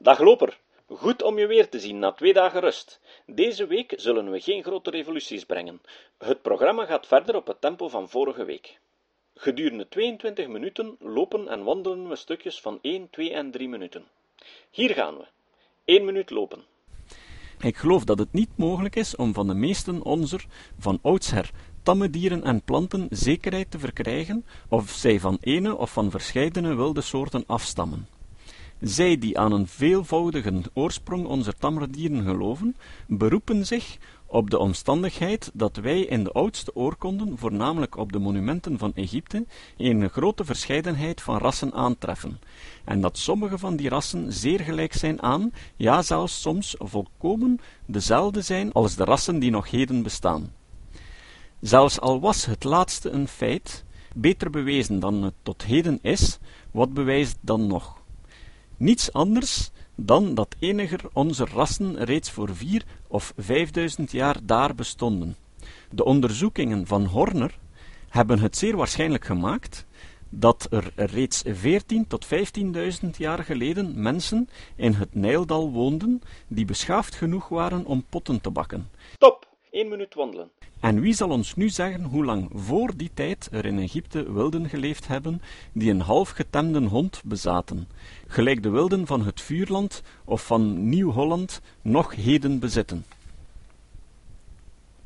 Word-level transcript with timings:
Dag 0.00 0.18
loper, 0.18 0.58
goed 0.86 1.22
om 1.22 1.38
je 1.38 1.46
weer 1.46 1.68
te 1.68 1.80
zien 1.80 1.98
na 1.98 2.12
twee 2.12 2.32
dagen 2.32 2.60
rust. 2.60 3.00
Deze 3.26 3.66
week 3.66 3.94
zullen 3.96 4.30
we 4.30 4.40
geen 4.40 4.62
grote 4.62 4.90
revoluties 4.90 5.44
brengen. 5.44 5.80
Het 6.18 6.42
programma 6.42 6.84
gaat 6.84 7.06
verder 7.06 7.36
op 7.36 7.46
het 7.46 7.60
tempo 7.60 7.88
van 7.88 8.08
vorige 8.08 8.44
week. 8.44 8.78
Gedurende 9.34 9.88
22 9.88 10.48
minuten 10.48 10.96
lopen 10.98 11.48
en 11.48 11.64
wandelen 11.64 12.08
we 12.08 12.16
stukjes 12.16 12.60
van 12.60 12.78
1, 12.82 13.10
2 13.10 13.32
en 13.32 13.50
3 13.50 13.68
minuten. 13.68 14.04
Hier 14.70 14.94
gaan 14.94 15.16
we. 15.16 15.24
1 15.84 16.04
minuut 16.04 16.30
lopen. 16.30 16.62
Ik 17.60 17.76
geloof 17.76 18.04
dat 18.04 18.18
het 18.18 18.32
niet 18.32 18.56
mogelijk 18.56 18.96
is 18.96 19.16
om 19.16 19.34
van 19.34 19.46
de 19.46 19.54
meesten 19.54 20.02
onzer, 20.02 20.44
van 20.78 20.98
oudsher, 21.02 21.50
tamme 21.82 22.10
dieren 22.10 22.44
en 22.44 22.62
planten 22.62 23.06
zekerheid 23.10 23.70
te 23.70 23.78
verkrijgen 23.78 24.44
of 24.68 24.90
zij 24.90 25.20
van 25.20 25.38
ene 25.40 25.76
of 25.76 25.92
van 25.92 26.10
verscheidene 26.10 26.74
wilde 26.74 27.00
soorten 27.00 27.44
afstammen. 27.46 28.17
Zij 28.80 29.18
die 29.18 29.38
aan 29.38 29.52
een 29.52 29.66
veelvoudige 29.66 30.62
oorsprong 30.74 31.26
onze 31.26 31.52
tamme 31.58 31.88
dieren 31.88 32.22
geloven, 32.22 32.76
beroepen 33.06 33.66
zich 33.66 33.98
op 34.26 34.50
de 34.50 34.58
omstandigheid 34.58 35.50
dat 35.54 35.76
wij 35.76 36.00
in 36.00 36.24
de 36.24 36.32
oudste 36.32 36.74
oorkonden, 36.74 37.38
voornamelijk 37.38 37.96
op 37.96 38.12
de 38.12 38.18
monumenten 38.18 38.78
van 38.78 38.94
Egypte, 38.94 39.46
een 39.76 40.10
grote 40.10 40.44
verscheidenheid 40.44 41.22
van 41.22 41.38
rassen 41.38 41.72
aantreffen, 41.72 42.40
en 42.84 43.00
dat 43.00 43.18
sommige 43.18 43.58
van 43.58 43.76
die 43.76 43.88
rassen 43.88 44.32
zeer 44.32 44.60
gelijk 44.60 44.94
zijn 44.94 45.22
aan, 45.22 45.52
ja 45.76 46.02
zelfs 46.02 46.40
soms 46.40 46.74
volkomen 46.78 47.60
dezelfde 47.86 48.42
zijn 48.42 48.72
als 48.72 48.96
de 48.96 49.04
rassen 49.04 49.38
die 49.38 49.50
nog 49.50 49.70
heden 49.70 50.02
bestaan. 50.02 50.52
Zelfs 51.60 52.00
al 52.00 52.20
was 52.20 52.44
het 52.44 52.64
laatste 52.64 53.10
een 53.10 53.28
feit, 53.28 53.84
beter 54.14 54.50
bewezen 54.50 55.00
dan 55.00 55.22
het 55.22 55.34
tot 55.42 55.64
heden 55.64 55.98
is, 56.02 56.38
wat 56.70 56.92
bewijst 56.92 57.36
dan 57.40 57.66
nog? 57.66 57.98
Niets 58.78 59.12
anders 59.12 59.70
dan 59.94 60.34
dat 60.34 60.56
eniger 60.58 61.00
onze 61.12 61.44
rassen 61.44 62.04
reeds 62.04 62.30
voor 62.30 62.56
vier 62.56 62.84
of 63.06 63.32
vijfduizend 63.36 64.10
jaar 64.12 64.36
daar 64.42 64.74
bestonden. 64.74 65.36
De 65.90 66.04
onderzoekingen 66.04 66.86
van 66.86 67.04
Horner 67.04 67.58
hebben 68.08 68.38
het 68.38 68.56
zeer 68.56 68.76
waarschijnlijk 68.76 69.24
gemaakt 69.24 69.86
dat 70.28 70.66
er 70.70 70.92
reeds 70.96 71.42
veertien 71.46 72.06
tot 72.06 72.24
vijftienduizend 72.24 73.16
jaar 73.16 73.44
geleden 73.44 74.02
mensen 74.02 74.48
in 74.76 74.92
het 74.92 75.14
Nijldal 75.14 75.70
woonden 75.70 76.22
die 76.48 76.64
beschaafd 76.64 77.14
genoeg 77.14 77.48
waren 77.48 77.84
om 77.84 78.04
potten 78.08 78.40
te 78.40 78.50
bakken. 78.50 78.90
Stop! 79.14 79.47
1 79.78 79.88
minuut 79.88 80.14
wandelen. 80.14 80.50
En 80.80 81.00
wie 81.00 81.14
zal 81.14 81.28
ons 81.28 81.54
nu 81.54 81.68
zeggen 81.68 82.04
hoe 82.04 82.24
lang 82.24 82.50
voor 82.54 82.96
die 82.96 83.10
tijd 83.14 83.48
er 83.52 83.64
in 83.64 83.78
Egypte 83.78 84.32
wilden 84.32 84.68
geleefd 84.68 85.06
hebben 85.06 85.42
die 85.72 85.90
een 85.90 86.00
half 86.00 86.30
getemde 86.30 86.80
hond 86.80 87.22
bezaten, 87.24 87.88
gelijk 88.26 88.62
de 88.62 88.68
wilden 88.68 89.06
van 89.06 89.24
het 89.24 89.40
Vuurland 89.40 90.02
of 90.24 90.46
van 90.46 90.88
Nieuw-Holland 90.88 91.60
nog 91.82 92.14
heden 92.14 92.58
bezitten? 92.58 93.04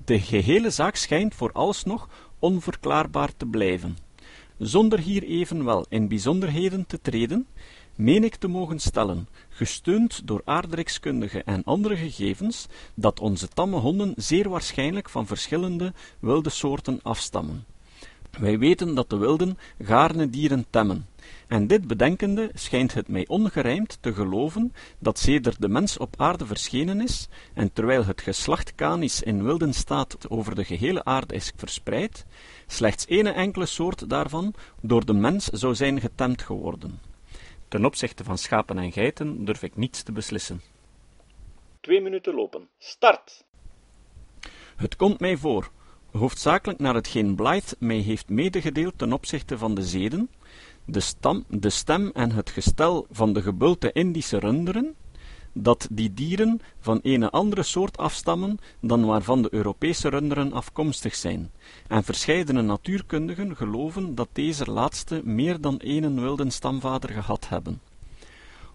De 0.05 0.21
gehele 0.21 0.71
zaak 0.71 0.97
schijnt 0.97 1.35
vooralsnog 1.35 2.09
onverklaarbaar 2.39 3.37
te 3.37 3.47
blijven. 3.47 3.97
Zonder 4.59 4.99
hier 4.99 5.23
evenwel 5.23 5.87
in 5.89 6.09
bijzonderheden 6.09 6.87
te 6.87 7.01
treden, 7.01 7.47
meen 8.03 8.25
ik 8.25 8.35
te 8.35 8.49
mogen 8.49 8.79
stellen, 8.79 9.29
gesteund 9.49 10.27
door 10.27 10.43
aardrijkskundige 10.45 11.43
en 11.43 11.65
andere 11.65 11.97
gegevens, 11.97 12.67
dat 12.95 13.21
onze 13.21 13.49
tamme 13.49 13.77
honden 13.77 14.13
zeer 14.17 14.49
waarschijnlijk 14.49 15.09
van 15.09 15.27
verschillende 15.27 15.93
wilde 16.21 16.51
soorten 16.51 17.01
afstammen. 17.03 17.65
Wij 18.39 18.59
weten 18.59 18.95
dat 18.95 19.11
de 19.11 19.17
wilden 19.17 19.59
gaarne 19.83 20.31
dieren 20.31 20.67
temmen, 20.71 21.07
en 21.47 21.67
dit 21.67 21.87
bedenkende 21.87 22.51
schijnt 22.55 22.95
het 22.95 23.09
mij 23.09 23.27
ongerijmd 23.29 23.99
te 24.01 24.15
geloven 24.15 24.73
dat 24.99 25.19
sedert 25.19 25.61
de 25.61 25.69
mens 25.69 25.99
op 25.99 26.15
aarde 26.17 26.47
verschenen 26.47 27.01
is, 27.01 27.29
en 27.55 27.73
terwijl 27.73 28.05
het 28.05 28.21
geslacht 28.21 28.75
Canis 28.75 29.23
in 29.23 29.43
wilden 29.43 29.73
staat 29.73 30.17
over 30.29 30.55
de 30.55 30.65
gehele 30.65 31.05
aarde 31.05 31.35
is 31.35 31.53
verspreid, 31.57 32.25
slechts 32.67 33.07
ene 33.07 33.31
enkele 33.31 33.67
soort 33.67 34.09
daarvan 34.09 34.55
door 34.81 35.05
de 35.05 35.15
mens 35.15 35.45
zou 35.45 35.75
zijn 35.75 36.01
getemd 36.01 36.43
geworden. 36.43 37.12
Ten 37.73 37.85
opzichte 37.85 38.25
van 38.25 38.39
schapen 38.39 38.79
en 38.79 38.93
geiten 38.93 39.45
durf 39.45 39.63
ik 39.63 39.77
niets 39.77 40.03
te 40.03 40.13
beslissen. 40.13 40.61
2 41.81 42.01
minuten 42.01 42.35
lopen. 42.35 42.69
Start! 42.79 43.45
Het 44.77 44.97
komt 44.97 45.21
mij 45.21 45.37
voor, 45.37 45.71
hoofdzakelijk 46.11 46.79
naar 46.79 46.95
hetgeen 46.95 47.35
Blythe 47.35 47.77
mij 47.79 47.97
heeft 47.97 48.29
medegedeeld 48.29 48.99
ten 48.99 49.13
opzichte 49.13 49.59
van 49.59 49.75
de 49.75 49.83
zeden, 49.83 50.31
de, 50.85 51.01
stam, 51.01 51.45
de 51.49 51.71
stem 51.71 52.11
en 52.15 52.33
het 52.33 52.51
gestel 52.51 53.07
van 53.11 53.33
de 53.33 53.43
gebulte 53.43 53.93
Indische 53.93 54.39
runderen, 54.39 54.95
dat 55.53 55.89
die 55.91 56.15
dieren 56.15 56.61
van 56.81 57.01
een 57.03 57.31
andere 57.31 57.63
soort 57.63 57.97
afstammen 57.97 58.59
dan 58.81 59.05
waarvan 59.05 59.43
de 59.43 59.49
Europese 59.51 60.09
runderen 60.09 60.53
afkomstig 60.53 61.15
zijn, 61.15 61.51
en 61.89 62.05
verscheidene 62.05 62.63
natuurkundigen 62.63 63.57
geloven 63.57 64.15
dat 64.15 64.29
deze 64.33 64.71
laatste 64.71 65.21
meer 65.25 65.61
dan 65.61 65.79
één 65.79 66.21
wilde 66.21 66.51
stamvader 66.51 67.11
gehad 67.11 67.49
hebben. 67.49 67.81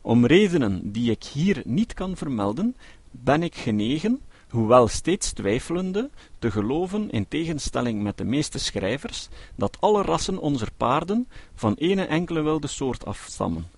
Om 0.02 0.26
redenen 0.26 0.92
die 0.92 1.12
ik 1.12 1.24
hier 1.24 1.62
niet 1.66 1.94
kan 1.94 2.18
vermelden, 2.18 2.76
ben 3.12 3.44
ik 3.44 3.56
genegen, 3.56 4.22
hoewel 4.50 4.88
steeds 4.88 5.32
twijfelende, 5.32 6.10
te 6.40 6.52
geloven, 6.52 7.10
in 7.10 7.28
tegenstelling 7.28 8.04
met 8.04 8.18
de 8.18 8.24
meeste 8.24 8.60
schrijvers, 8.60 9.28
dat 9.56 9.78
alle 9.80 10.02
rassen 10.02 10.40
onze 10.40 10.68
paarden 10.78 11.28
van 11.56 11.74
ene 11.74 12.06
enkele 12.06 12.42
wilde 12.42 12.68
soort 12.68 13.06
afstammen. 13.06 13.77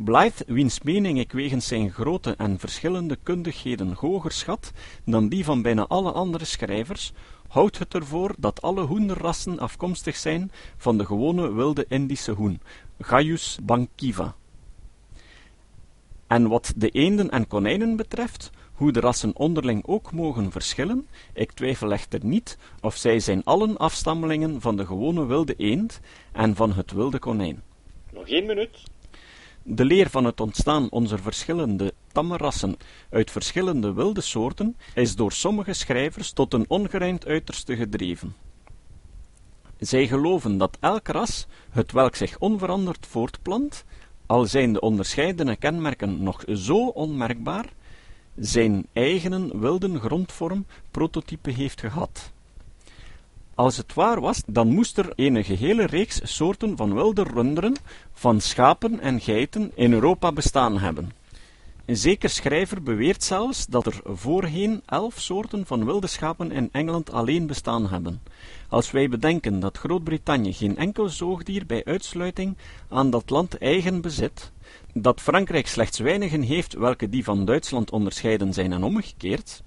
Blythe, 0.00 0.44
wiens 0.46 0.82
mening 0.82 1.18
ik 1.18 1.32
wegens 1.32 1.66
zijn 1.66 1.90
grote 1.92 2.34
en 2.36 2.58
verschillende 2.58 3.18
kundigheden 3.22 3.92
hoger 3.92 4.32
schat 4.32 4.72
dan 5.04 5.28
die 5.28 5.44
van 5.44 5.62
bijna 5.62 5.86
alle 5.86 6.12
andere 6.12 6.44
schrijvers, 6.44 7.12
houdt 7.48 7.78
het 7.78 7.94
ervoor 7.94 8.34
dat 8.38 8.62
alle 8.62 8.82
hoenderrassen 8.82 9.58
afkomstig 9.58 10.16
zijn 10.16 10.50
van 10.76 10.98
de 10.98 11.04
gewone 11.06 11.52
wilde 11.52 11.84
Indische 11.88 12.32
hoen, 12.32 12.60
Gaius 12.98 13.58
bankiva. 13.62 14.34
En 16.26 16.48
wat 16.48 16.72
de 16.76 16.88
eenden 16.88 17.30
en 17.30 17.46
konijnen 17.46 17.96
betreft, 17.96 18.50
hoe 18.72 18.92
de 18.92 19.00
rassen 19.00 19.36
onderling 19.36 19.86
ook 19.86 20.12
mogen 20.12 20.50
verschillen, 20.50 21.06
ik 21.32 21.52
twijfel 21.52 21.92
echter 21.92 22.24
niet 22.24 22.58
of 22.80 22.96
zij 22.96 23.20
zijn 23.20 23.44
allen 23.44 23.76
afstammelingen 23.76 24.60
van 24.60 24.76
de 24.76 24.86
gewone 24.86 25.26
wilde 25.26 25.54
eend 25.56 26.00
en 26.32 26.54
van 26.54 26.72
het 26.72 26.92
wilde 26.92 27.18
konijn. 27.18 27.62
Nog 28.12 28.28
één 28.28 28.46
minuut. 28.46 28.82
De 29.70 29.84
leer 29.84 30.10
van 30.10 30.24
het 30.24 30.40
ontstaan 30.40 30.90
onze 30.90 31.18
verschillende 31.18 31.94
tamme 32.12 32.36
rassen 32.36 32.76
uit 33.10 33.30
verschillende 33.30 33.92
wilde 33.92 34.20
soorten 34.20 34.76
is 34.94 35.16
door 35.16 35.32
sommige 35.32 35.72
schrijvers 35.72 36.32
tot 36.32 36.54
een 36.54 36.64
ongerijmd 36.68 37.26
uiterste 37.26 37.76
gedreven. 37.76 38.34
Zij 39.78 40.06
geloven 40.06 40.58
dat 40.58 40.76
elk 40.80 41.08
ras, 41.08 41.46
het 41.70 41.92
welk 41.92 42.14
zich 42.14 42.38
onveranderd 42.38 43.06
voortplant, 43.06 43.84
al 44.26 44.44
zijn 44.44 44.72
de 44.72 44.80
onderscheidene 44.80 45.56
kenmerken 45.56 46.22
nog 46.22 46.44
zo 46.54 46.86
onmerkbaar, 46.86 47.72
zijn 48.36 48.86
eigenen 48.92 49.60
wilde 49.60 49.98
grondvorm 49.98 50.66
prototype 50.90 51.50
heeft 51.50 51.80
gehad. 51.80 52.32
Als 53.58 53.76
het 53.76 53.94
waar 53.94 54.20
was, 54.20 54.42
dan 54.46 54.68
moest 54.68 54.98
er 54.98 55.12
een 55.14 55.44
gehele 55.44 55.86
reeks 55.86 56.36
soorten 56.36 56.76
van 56.76 56.94
wilde 56.94 57.22
runderen, 57.22 57.76
van 58.12 58.40
schapen 58.40 59.00
en 59.00 59.20
geiten 59.20 59.72
in 59.74 59.92
Europa 59.92 60.32
bestaan 60.32 60.78
hebben. 60.78 61.10
Een 61.86 61.96
zeker 61.96 62.28
schrijver 62.28 62.82
beweert 62.82 63.22
zelfs 63.22 63.66
dat 63.66 63.86
er 63.86 64.00
voorheen 64.04 64.82
elf 64.86 65.18
soorten 65.20 65.66
van 65.66 65.84
wilde 65.84 66.06
schapen 66.06 66.50
in 66.50 66.68
Engeland 66.72 67.12
alleen 67.12 67.46
bestaan 67.46 67.88
hebben. 67.88 68.22
Als 68.68 68.90
wij 68.90 69.08
bedenken 69.08 69.60
dat 69.60 69.78
Groot-Brittannië 69.78 70.52
geen 70.52 70.76
enkel 70.76 71.08
zoogdier 71.08 71.66
bij 71.66 71.84
uitsluiting 71.84 72.56
aan 72.88 73.10
dat 73.10 73.30
land 73.30 73.58
eigen 73.58 74.00
bezit, 74.00 74.52
dat 74.94 75.20
Frankrijk 75.20 75.66
slechts 75.66 75.98
weinigen 75.98 76.42
heeft 76.42 76.74
welke 76.74 77.08
die 77.08 77.24
van 77.24 77.44
Duitsland 77.44 77.90
onderscheiden 77.90 78.52
zijn 78.52 78.72
en 78.72 78.82
omgekeerd, 78.82 79.62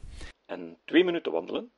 En 0.45 0.77
twee 0.86 1.04
minuten 1.04 1.31
wandelen. 1.31 1.71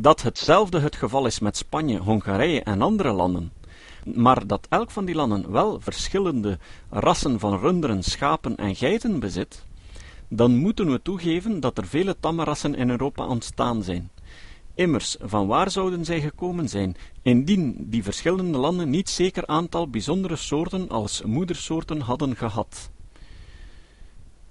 Dat 0.00 0.22
hetzelfde 0.22 0.80
het 0.80 0.96
geval 0.96 1.26
is 1.26 1.38
met 1.38 1.56
Spanje, 1.56 1.98
Hongarije 1.98 2.62
en 2.62 2.82
andere 2.82 3.12
landen, 3.12 3.52
maar 4.04 4.46
dat 4.46 4.66
elk 4.68 4.90
van 4.90 5.04
die 5.04 5.14
landen 5.14 5.52
wel 5.52 5.80
verschillende 5.80 6.58
rassen 6.90 7.38
van 7.38 7.58
runderen, 7.58 8.02
schapen 8.02 8.56
en 8.56 8.76
geiten 8.76 9.20
bezit, 9.20 9.64
dan 10.28 10.56
moeten 10.56 10.90
we 10.90 11.02
toegeven 11.02 11.60
dat 11.60 11.78
er 11.78 11.86
vele 11.86 12.16
tamme 12.20 12.44
rassen 12.44 12.74
in 12.74 12.90
Europa 12.90 13.26
ontstaan 13.26 13.82
zijn. 13.82 14.10
Immers, 14.74 15.16
van 15.20 15.46
waar 15.46 15.70
zouden 15.70 16.04
zij 16.04 16.20
gekomen 16.20 16.68
zijn, 16.68 16.96
indien 17.22 17.76
die 17.78 18.02
verschillende 18.02 18.58
landen 18.58 18.90
niet 18.90 19.08
zeker 19.08 19.46
aantal 19.46 19.88
bijzondere 19.88 20.36
soorten 20.36 20.88
als 20.88 21.22
moedersoorten 21.22 22.00
hadden 22.00 22.36
gehad? 22.36 22.90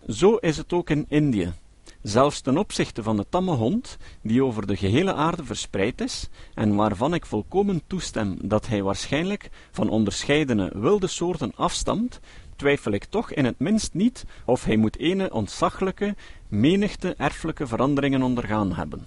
Zo 0.07 0.35
is 0.35 0.57
het 0.57 0.73
ook 0.73 0.89
in 0.89 1.05
Indië. 1.07 1.53
Zelfs 2.01 2.41
ten 2.41 2.57
opzichte 2.57 3.03
van 3.03 3.17
de 3.17 3.25
tamme 3.29 3.55
hond, 3.55 3.97
die 4.21 4.43
over 4.43 4.67
de 4.67 4.75
gehele 4.75 5.13
aarde 5.13 5.43
verspreid 5.43 6.01
is, 6.01 6.27
en 6.53 6.75
waarvan 6.75 7.13
ik 7.13 7.25
volkomen 7.25 7.81
toestem 7.87 8.37
dat 8.41 8.67
hij 8.67 8.83
waarschijnlijk 8.83 9.49
van 9.71 9.89
onderscheidene 9.89 10.71
wilde 10.75 11.07
soorten 11.07 11.51
afstamt, 11.55 12.19
twijfel 12.55 12.91
ik 12.91 13.05
toch 13.05 13.31
in 13.31 13.45
het 13.45 13.59
minst 13.59 13.93
niet 13.93 14.25
of 14.45 14.63
hij 14.63 14.75
moet 14.75 14.97
ene 14.97 15.33
ontzaglijke, 15.33 16.15
menigte 16.47 17.13
erfelijke 17.17 17.67
veranderingen 17.67 18.21
ondergaan 18.21 18.73
hebben. 18.73 19.05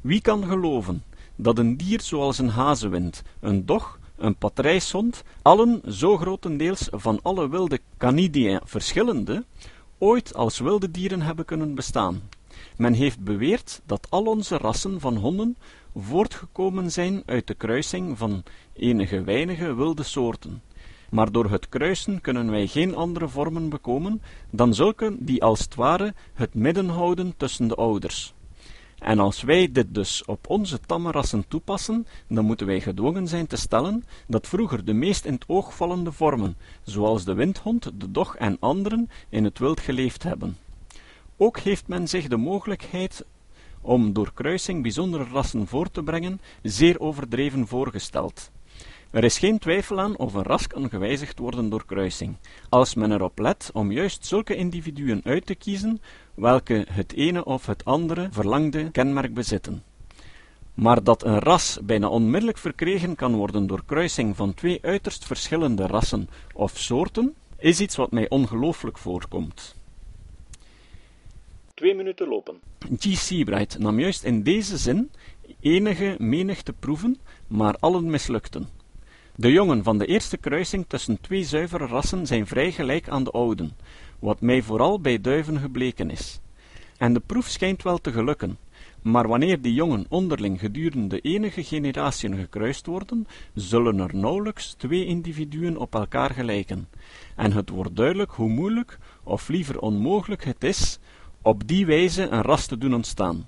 Wie 0.00 0.20
kan 0.20 0.44
geloven 0.44 1.02
dat 1.36 1.58
een 1.58 1.76
dier 1.76 2.00
zoals 2.00 2.38
een 2.38 2.48
hazewind, 2.48 3.22
een 3.40 3.66
dog, 3.66 3.98
een 4.16 4.36
patrijshond, 4.36 5.22
allen 5.42 5.82
zo 5.88 6.16
grotendeels 6.16 6.88
van 6.90 7.18
alle 7.22 7.48
wilde 7.48 7.80
canidia 7.98 8.60
verschillende, 8.64 9.44
ooit 10.00 10.34
als 10.34 10.58
wilde 10.58 10.90
dieren 10.90 11.22
hebben 11.22 11.44
kunnen 11.44 11.74
bestaan? 11.74 12.22
Men 12.76 12.92
heeft 12.92 13.20
beweerd 13.20 13.80
dat 13.86 14.06
al 14.10 14.24
onze 14.24 14.56
rassen 14.56 15.00
van 15.00 15.16
honden 15.16 15.56
voortgekomen 15.94 16.92
zijn 16.92 17.22
uit 17.26 17.46
de 17.46 17.54
kruising 17.54 18.18
van 18.18 18.42
enige 18.72 19.22
weinige 19.22 19.74
wilde 19.74 20.02
soorten. 20.02 20.62
Maar 21.10 21.32
door 21.32 21.50
het 21.50 21.68
kruisen 21.68 22.20
kunnen 22.20 22.50
wij 22.50 22.66
geen 22.66 22.96
andere 22.96 23.28
vormen 23.28 23.68
bekomen 23.68 24.22
dan 24.50 24.74
zulke 24.74 25.16
die 25.18 25.42
als 25.42 25.60
het 25.60 25.74
ware 25.74 26.14
het 26.34 26.54
midden 26.54 26.88
houden 26.88 27.34
tussen 27.36 27.68
de 27.68 27.74
ouders. 27.74 28.34
En 29.00 29.18
als 29.18 29.42
wij 29.42 29.72
dit 29.72 29.94
dus 29.94 30.24
op 30.24 30.48
onze 30.48 30.80
tamme 30.80 31.10
rassen 31.10 31.48
toepassen, 31.48 32.06
dan 32.28 32.44
moeten 32.44 32.66
wij 32.66 32.80
gedwongen 32.80 33.28
zijn 33.28 33.46
te 33.46 33.56
stellen 33.56 34.04
dat 34.26 34.48
vroeger 34.48 34.84
de 34.84 34.92
meest 34.92 35.24
in 35.24 35.32
het 35.32 35.44
oog 35.46 35.74
vallende 35.74 36.12
vormen, 36.12 36.56
zoals 36.82 37.24
de 37.24 37.34
windhond, 37.34 37.90
de 38.00 38.10
dog 38.10 38.36
en 38.36 38.56
anderen, 38.60 39.10
in 39.28 39.44
het 39.44 39.58
wild 39.58 39.80
geleefd 39.80 40.22
hebben. 40.22 40.56
Ook 41.36 41.58
heeft 41.58 41.88
men 41.88 42.08
zich 42.08 42.28
de 42.28 42.36
mogelijkheid 42.36 43.24
om 43.80 44.12
door 44.12 44.32
kruising 44.34 44.82
bijzondere 44.82 45.24
rassen 45.24 45.66
voor 45.66 45.90
te 45.90 46.02
brengen, 46.02 46.40
zeer 46.62 47.00
overdreven 47.00 47.66
voorgesteld. 47.66 48.50
Er 49.10 49.24
is 49.24 49.38
geen 49.38 49.58
twijfel 49.58 50.00
aan 50.00 50.16
of 50.16 50.34
een 50.34 50.42
ras 50.42 50.66
kan 50.66 50.88
gewijzigd 50.88 51.38
worden 51.38 51.68
door 51.68 51.86
kruising, 51.86 52.36
als 52.68 52.94
men 52.94 53.12
erop 53.12 53.38
let 53.38 53.70
om 53.72 53.92
juist 53.92 54.26
zulke 54.26 54.56
individuen 54.56 55.20
uit 55.24 55.46
te 55.46 55.54
kiezen, 55.54 56.00
welke 56.34 56.86
het 56.90 57.12
ene 57.12 57.44
of 57.44 57.66
het 57.66 57.84
andere 57.84 58.28
verlangde 58.30 58.90
kenmerk 58.90 59.34
bezitten. 59.34 59.82
Maar 60.74 61.02
dat 61.02 61.24
een 61.24 61.38
ras 61.38 61.78
bijna 61.82 62.08
onmiddellijk 62.08 62.58
verkregen 62.58 63.14
kan 63.14 63.34
worden 63.34 63.66
door 63.66 63.82
kruising 63.86 64.36
van 64.36 64.54
twee 64.54 64.78
uiterst 64.82 65.24
verschillende 65.24 65.86
rassen 65.86 66.28
of 66.54 66.78
soorten, 66.78 67.34
is 67.58 67.80
iets 67.80 67.96
wat 67.96 68.10
mij 68.10 68.28
ongelooflijk 68.28 68.98
voorkomt. 68.98 69.76
Twee 71.74 71.94
minuten 71.94 72.28
lopen. 72.28 72.60
G. 72.98 73.16
Seabright 73.16 73.78
nam 73.78 74.00
juist 74.00 74.24
in 74.24 74.42
deze 74.42 74.76
zin 74.78 75.10
enige 75.60 76.14
menigte 76.18 76.72
proeven, 76.72 77.18
maar 77.46 77.76
allen 77.80 78.10
mislukten. 78.10 78.79
De 79.40 79.52
jongen 79.52 79.82
van 79.82 79.98
de 79.98 80.06
eerste 80.06 80.36
kruising 80.36 80.84
tussen 80.88 81.20
twee 81.20 81.44
zuivere 81.44 81.86
rassen 81.86 82.26
zijn 82.26 82.46
vrij 82.46 82.72
gelijk 82.72 83.08
aan 83.08 83.24
de 83.24 83.30
ouden, 83.30 83.76
wat 84.18 84.40
mij 84.40 84.62
vooral 84.62 85.00
bij 85.00 85.20
duiven 85.20 85.58
gebleken 85.58 86.10
is. 86.10 86.40
En 86.96 87.12
de 87.12 87.20
proef 87.20 87.46
schijnt 87.46 87.82
wel 87.82 87.98
te 87.98 88.12
gelukken, 88.12 88.58
maar 89.02 89.28
wanneer 89.28 89.60
die 89.60 89.74
jongen 89.74 90.06
onderling 90.08 90.60
gedurende 90.60 91.20
enige 91.20 91.64
generatiën 91.64 92.36
gekruist 92.36 92.86
worden, 92.86 93.26
zullen 93.54 93.98
er 93.98 94.16
nauwelijks 94.16 94.74
twee 94.74 95.06
individuen 95.06 95.76
op 95.76 95.94
elkaar 95.94 96.30
gelijken, 96.30 96.88
en 97.36 97.52
het 97.52 97.68
wordt 97.68 97.96
duidelijk 97.96 98.30
hoe 98.30 98.50
moeilijk, 98.50 98.98
of 99.22 99.48
liever 99.48 99.80
onmogelijk 99.80 100.44
het 100.44 100.64
is, 100.64 100.98
op 101.42 101.68
die 101.68 101.86
wijze 101.86 102.28
een 102.28 102.42
ras 102.42 102.66
te 102.66 102.78
doen 102.78 102.94
ontstaan. 102.94 103.46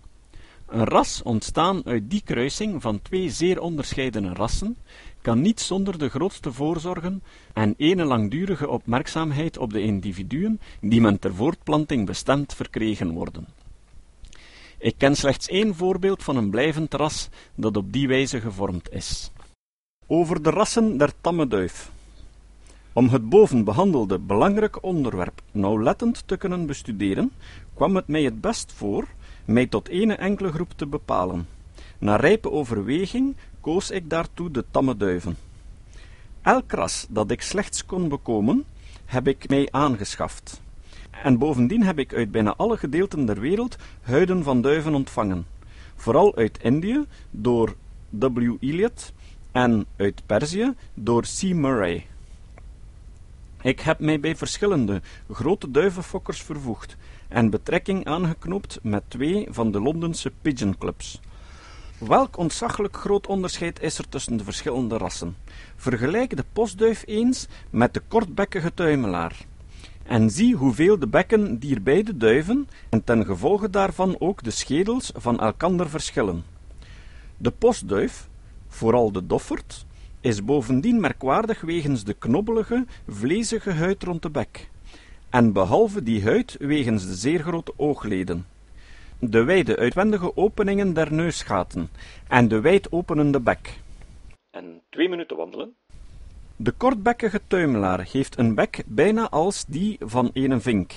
Een 0.72 0.84
ras 0.84 1.22
ontstaan 1.22 1.82
uit 1.84 2.10
die 2.10 2.22
kruising 2.24 2.82
van 2.82 3.02
twee 3.02 3.30
zeer 3.30 3.60
onderscheidene 3.60 4.32
rassen, 4.32 4.76
kan 5.20 5.40
niet 5.40 5.60
zonder 5.60 5.98
de 5.98 6.08
grootste 6.08 6.52
voorzorgen 6.52 7.22
en 7.52 7.74
ene 7.76 8.04
langdurige 8.04 8.69
opmerkzaamheid 8.69 9.58
op 9.58 9.72
de 9.72 9.80
individuen 9.80 10.60
die 10.80 11.00
men 11.00 11.19
ter 11.19 11.34
voortplanting 11.34 12.06
bestemd 12.06 12.54
verkregen 12.54 13.10
worden. 13.10 13.46
Ik 14.78 14.94
ken 14.98 15.16
slechts 15.16 15.48
één 15.48 15.74
voorbeeld 15.74 16.22
van 16.22 16.36
een 16.36 16.50
blijvend 16.50 16.94
ras 16.94 17.28
dat 17.54 17.76
op 17.76 17.92
die 17.92 18.08
wijze 18.08 18.40
gevormd 18.40 18.92
is. 18.92 19.30
Over 20.06 20.42
de 20.42 20.50
rassen 20.50 20.96
der 20.96 21.12
tamme 21.20 21.46
duif. 21.46 21.90
Om 22.92 23.08
het 23.08 23.28
boven 23.28 23.64
behandelde 23.64 24.19
belangrijke 24.19 24.80
onderwerp 24.80 25.42
nauwlettend 25.50 26.22
te 26.26 26.36
kunnen 26.36 26.66
bestuderen, 26.66 27.32
kwam 27.74 27.96
het 27.96 28.08
mij 28.08 28.22
het 28.22 28.40
best 28.40 28.72
voor 28.72 29.06
mij 29.44 29.66
tot 29.66 29.88
ene 29.88 30.14
enkele 30.14 30.52
groep 30.52 30.72
te 30.76 30.86
bepalen. 30.86 31.48
Na 31.98 32.16
rijpe 32.16 32.50
overweging 32.50 33.36
koos 33.60 33.90
ik 33.90 34.10
daartoe 34.10 34.50
de 34.50 34.64
tamme 34.70 34.96
duiven. 34.96 35.36
Elk 36.42 36.72
ras 36.72 37.06
dat 37.08 37.30
ik 37.30 37.42
slechts 37.42 37.86
kon 37.86 38.08
bekomen, 38.08 38.64
heb 39.04 39.28
ik 39.28 39.48
mij 39.48 39.68
aangeschaft. 39.70 40.60
En 41.10 41.38
bovendien 41.38 41.82
heb 41.82 41.98
ik 41.98 42.14
uit 42.14 42.30
bijna 42.30 42.54
alle 42.56 42.76
gedeelten 42.76 43.26
der 43.26 43.40
wereld 43.40 43.76
huiden 44.02 44.42
van 44.42 44.60
duiven 44.60 44.94
ontvangen. 44.94 45.46
Vooral 45.94 46.36
uit 46.36 46.58
Indië 46.62 47.04
door 47.30 47.74
W. 48.08 48.54
Eliot 48.60 49.12
en 49.52 49.86
uit 49.96 50.22
Perzië 50.26 50.74
door 50.94 51.22
C. 51.22 51.42
Murray. 51.42 52.06
Ik 53.62 53.80
heb 53.80 53.98
mij 53.98 54.20
bij 54.20 54.36
verschillende 54.36 55.02
grote 55.30 55.70
duivenfokkers 55.70 56.42
vervoegd 56.42 56.96
en 57.32 57.50
betrekking 57.50 58.05
aangeknoopt 58.06 58.79
met 58.82 59.02
twee 59.08 59.46
van 59.50 59.70
de 59.70 59.81
Londense 59.81 60.32
pigeon 60.43 60.79
clubs. 60.79 61.20
Welk 61.99 62.37
ontzaglijk 62.37 62.96
groot 62.96 63.26
onderscheid 63.26 63.81
is 63.81 63.99
er 63.99 64.08
tussen 64.08 64.37
de 64.37 64.44
verschillende 64.44 64.96
rassen? 64.96 65.37
Vergelijk 65.76 66.37
de 66.37 66.44
postduif 66.52 67.02
eens 67.06 67.49
met 67.70 67.94
de 67.94 68.02
kortbekkige 68.08 68.75
tuimelaar. 68.75 69.46
En 70.02 70.31
zie 70.31 70.55
hoeveel 70.55 70.99
de 70.99 71.06
bekken 71.06 71.58
dier 71.58 71.82
beide 71.82 72.17
duiven 72.17 72.69
en 72.88 73.05
ten 73.05 73.25
gevolge 73.25 73.70
daarvan 73.70 74.17
ook 74.19 74.43
de 74.43 74.50
schedels 74.50 75.12
van 75.14 75.40
elkander 75.40 75.88
verschillen. 75.88 76.44
De 77.37 77.50
postduif, 77.50 78.29
vooral 78.69 79.12
de 79.12 79.26
doffert, 79.26 79.87
is 80.20 80.44
bovendien 80.44 81.00
merkwaardig 81.00 81.61
wegens 81.61 82.05
de 82.05 82.14
knobbelige, 82.14 82.87
vlezige 83.08 83.70
huid 83.70 84.02
rond 84.02 84.23
de 84.23 84.31
bek, 84.31 84.70
en 85.32 85.52
behalve 85.52 86.02
die 86.02 86.23
huid 86.23 86.56
wegens 86.58 87.06
de 87.06 87.14
zeer 87.14 87.40
grote 87.40 87.73
oogleden 87.76 88.46
de 89.25 89.44
wijde 89.44 89.76
uitwendige 89.76 90.37
openingen 90.37 90.93
der 90.93 91.12
neusgaten 91.12 91.88
en 92.29 92.49
de 92.49 92.61
wijd 92.61 92.93
openende 92.93 93.40
bek. 93.40 93.81
En 94.50 94.81
twee 94.90 95.08
minuten 95.08 95.37
wandelen. 95.37 95.75
De 96.56 96.70
kortbekkige 96.70 97.40
tuimelaar 97.46 98.06
heeft 98.12 98.38
een 98.38 98.55
bek 98.55 98.82
bijna 98.87 99.29
als 99.29 99.64
die 99.64 99.96
van 100.00 100.31
een 100.32 100.61
vink. 100.61 100.93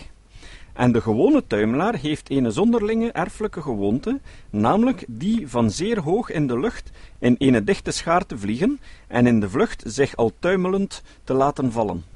En 0.74 0.92
de 0.92 1.02
gewone 1.02 1.48
tuimelaar 1.48 1.96
heeft 1.96 2.30
een 2.30 2.52
zonderlinge 2.52 3.12
erfelijke 3.12 3.62
gewoonte, 3.62 4.20
namelijk 4.50 5.06
die 5.08 5.48
van 5.48 5.72
zeer 5.72 6.00
hoog 6.00 6.30
in 6.30 6.48
de 6.48 6.60
lucht 6.60 6.92
in 7.20 7.36
een 7.40 7.66
dichte 7.66 7.92
schaar 7.92 8.26
te 8.26 8.38
vliegen 8.38 8.80
en 9.08 9.28
in 9.28 9.40
de 9.40 9.50
vlucht 9.50 9.84
zich 9.86 10.16
al 10.16 10.32
tuimelend 10.40 11.04
te 11.24 11.34
laten 11.34 11.72
vallen. 11.72 12.15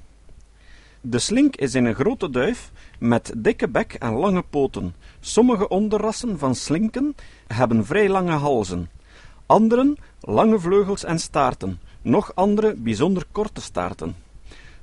De 1.01 1.19
slink 1.19 1.55
is 1.55 1.73
een 1.73 1.95
grote 1.95 2.29
duif 2.29 2.71
met 2.97 3.33
dikke 3.37 3.67
bek 3.69 3.93
en 3.93 4.13
lange 4.13 4.43
poten. 4.49 4.95
Sommige 5.19 5.67
onderrassen 5.67 6.39
van 6.39 6.55
slinken 6.55 7.15
hebben 7.47 7.85
vrij 7.85 8.09
lange 8.09 8.31
halzen, 8.31 8.89
anderen 9.45 9.97
lange 10.21 10.59
vleugels 10.59 11.03
en 11.03 11.19
staarten, 11.19 11.79
nog 12.01 12.35
andere 12.35 12.73
bijzonder 12.73 13.25
korte 13.31 13.61
staarten. 13.61 14.15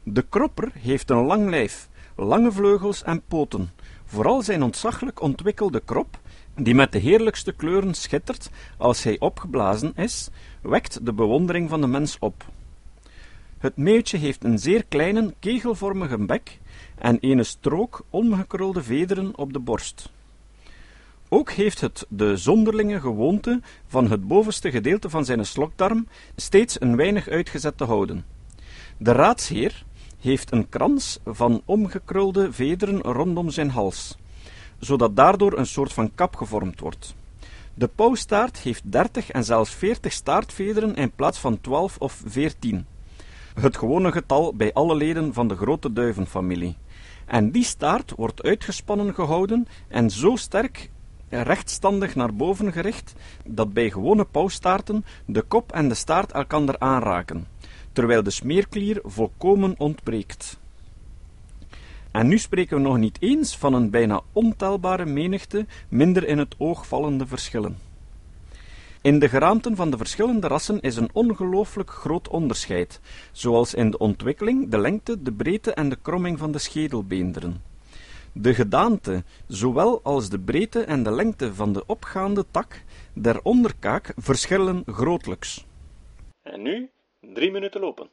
De 0.02 0.23
kropper 0.28 0.70
heeft 0.75 1.11
een 1.11 1.25
lang 1.25 1.50
lijf, 1.50 1.88
lange 2.14 2.52
vleugels 2.52 3.02
en 3.02 3.23
poten, 3.28 3.70
vooral 4.04 4.42
zijn 4.42 4.62
ontzaglijk 4.62 5.20
ontwikkelde 5.20 5.80
krop, 5.85 6.18
die 6.54 6.75
met 6.75 6.92
de 6.92 6.99
heerlijkste 6.99 7.52
kleuren 7.52 7.94
schittert 7.94 8.50
als 8.76 9.02
hij 9.02 9.18
opgeblazen 9.18 9.92
is, 9.96 10.28
wekt 10.62 11.06
de 11.06 11.12
bewondering 11.12 11.68
van 11.68 11.80
de 11.80 11.87
mens 11.87 12.16
op. 12.20 12.44
Het 13.66 13.76
meeuwtje 13.76 14.18
heeft 14.18 14.44
een 14.44 14.58
zeer 14.58 14.85
kleine, 14.88 15.35
kegelvormige 15.38 16.18
bek 16.18 16.58
en 16.99 17.18
ene 17.18 17.42
strook 17.42 18.04
ongekrulde 18.11 18.82
vederen 18.82 19.37
op 19.37 19.52
de 19.52 19.58
borst. 19.58 20.11
Ook 21.28 21.50
heeft 21.50 21.80
het 21.80 22.06
de 22.08 22.37
zonderlinge 22.37 23.00
gewoonte 23.00 23.61
van 23.87 24.11
het 24.11 24.26
bovenste 24.28 24.70
gedeelte 24.70 25.11
van 25.11 25.25
zijn 25.25 25.46
slokdarm 25.46 26.08
steeds 26.37 26.80
een 26.80 26.96
weinig 26.96 27.28
uitgezet 27.28 27.76
te 27.76 27.85
houden. 27.85 28.25
De 28.96 29.12
raadsheer 29.12 29.85
heeft 30.20 30.52
een 30.52 30.68
krans 30.68 31.18
van 31.25 31.62
omgekrulde 31.64 32.52
vederen 32.52 33.00
rondom 33.00 33.50
zijn 33.50 33.70
hals, 33.70 34.16
zodat 34.78 35.16
daardoor 35.16 35.58
een 35.58 35.66
soort 35.66 35.92
van 35.92 36.14
kap 36.14 36.37
gevormd 36.37 36.80
wordt. 36.80 37.14
De 37.75 37.88
pauwstaart 37.88 38.58
heeft 38.58 38.92
dertig 38.92 39.30
en 39.30 39.44
zelfs 39.44 39.70
veertig 39.75 40.12
staartvederen 40.12 40.94
in 40.94 41.11
plaats 41.11 41.38
van 41.38 41.61
twaalf 41.61 41.96
of 41.99 42.23
veertien 42.26 42.87
het 43.60 43.76
gewone 43.76 44.12
getal 44.12 44.54
bij 44.54 44.72
alle 44.72 44.94
leden 44.94 45.32
van 45.32 45.48
de 45.48 45.56
grote 45.56 45.92
duivenfamilie. 45.92 46.76
En 47.26 47.50
die 47.50 47.64
staart 47.64 48.12
wordt 48.16 48.42
uitgespannen 48.42 49.14
gehouden 49.14 49.66
en 49.88 50.10
zo 50.10 50.36
sterk 50.36 50.90
rechtstandig 51.28 52.14
naar 52.14 52.34
boven 52.34 52.72
gericht, 52.72 53.14
dat 53.44 53.72
bij 53.72 53.90
gewone 53.90 54.25
pauwstaarten 54.25 55.04
de 55.25 55.42
kop 55.42 55.72
en 55.72 55.88
de 55.88 55.94
staart 55.94 56.32
elkander 56.32 56.78
aanraken, 56.78 57.46
terwijl 57.92 58.22
de 58.22 58.30
smeerklier 58.30 59.00
volkomen 59.04 59.75
ontbreekt. 59.78 60.58
En 62.10 62.26
nu 62.26 62.38
spreken 62.38 62.76
we 62.76 62.82
nog 62.82 62.98
niet 62.98 63.16
eens 63.20 63.56
van 63.56 63.75
een 63.75 63.90
bijna 63.90 64.20
ontelbare 64.32 65.06
menigte 65.06 65.66
minder 65.88 66.26
in 66.26 66.38
het 66.38 66.54
oog 66.58 66.86
vallende 66.86 67.26
verschillen. 67.26 67.86
In 69.06 69.18
de 69.18 69.28
geraamten 69.28 69.76
van 69.76 69.90
de 69.90 69.96
verschillende 69.96 70.46
rassen 70.46 70.80
is 70.80 70.96
een 70.96 71.10
ongelooflijk 71.12 71.90
groot 71.90 72.28
onderscheid, 72.28 73.00
zoals 73.32 73.75
in 73.75 73.90
de 73.90 73.98
ontwikkeling, 73.98 74.70
de 74.70 74.78
lengte, 74.78 75.22
de 75.22 75.32
breedte 75.32 75.72
en 75.72 75.88
de 75.88 75.96
kromming 76.02 76.38
van 76.38 76.52
de 76.52 76.58
schedelbeenderen. 76.58 77.62
De 78.32 78.54
gedaante, 78.54 79.25
zowel 79.46 80.02
als 80.02 80.28
de 80.28 80.40
breedte 80.40 80.80
en 80.80 81.02
de 81.02 81.10
lengte 81.10 81.54
van 81.54 81.72
de 81.72 81.86
opgaande 81.86 82.44
tak 82.50 82.82
der 83.12 83.40
onderkaak 83.42 84.12
verschillen 84.16 84.82
grootlijks. 84.86 85.66
En 86.42 86.62
nu 86.62 86.90
drie 87.20 87.50
minuten 87.50 87.80
lopen. 87.80 88.10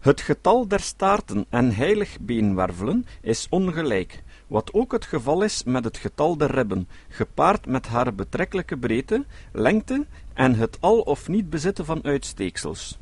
Het 0.00 0.20
getal 0.20 0.68
der 0.68 0.80
staarten 0.80 1.46
en 1.48 1.70
heiligbeenwervelen 1.70 3.06
is 3.20 3.46
ongelijk, 3.50 4.22
wat 4.54 4.72
ook 4.72 4.92
het 4.92 5.04
geval 5.04 5.42
is 5.42 5.64
met 5.64 5.84
het 5.84 5.96
getal 5.96 6.36
der 6.36 6.50
ribben, 6.50 6.88
gepaard 7.08 7.66
met 7.66 7.86
haar 7.86 8.14
betrekkelijke 8.14 8.76
breedte, 8.76 9.24
lengte 9.52 10.06
en 10.34 10.54
het 10.54 10.76
al 10.80 11.00
of 11.00 11.28
niet 11.28 11.50
bezitten 11.50 11.84
van 11.84 12.04
uitsteeksels. 12.04 12.98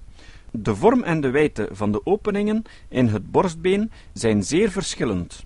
De 0.51 0.77
vorm 0.77 1.03
en 1.03 1.21
de 1.21 1.31
wijdte 1.31 1.69
van 1.73 1.93
de 1.93 2.07
openingen 2.07 2.63
in 2.89 3.09
het 3.09 3.31
borstbeen 3.31 3.91
zijn 4.13 4.43
zeer 4.43 4.71
verschillend. 4.71 5.45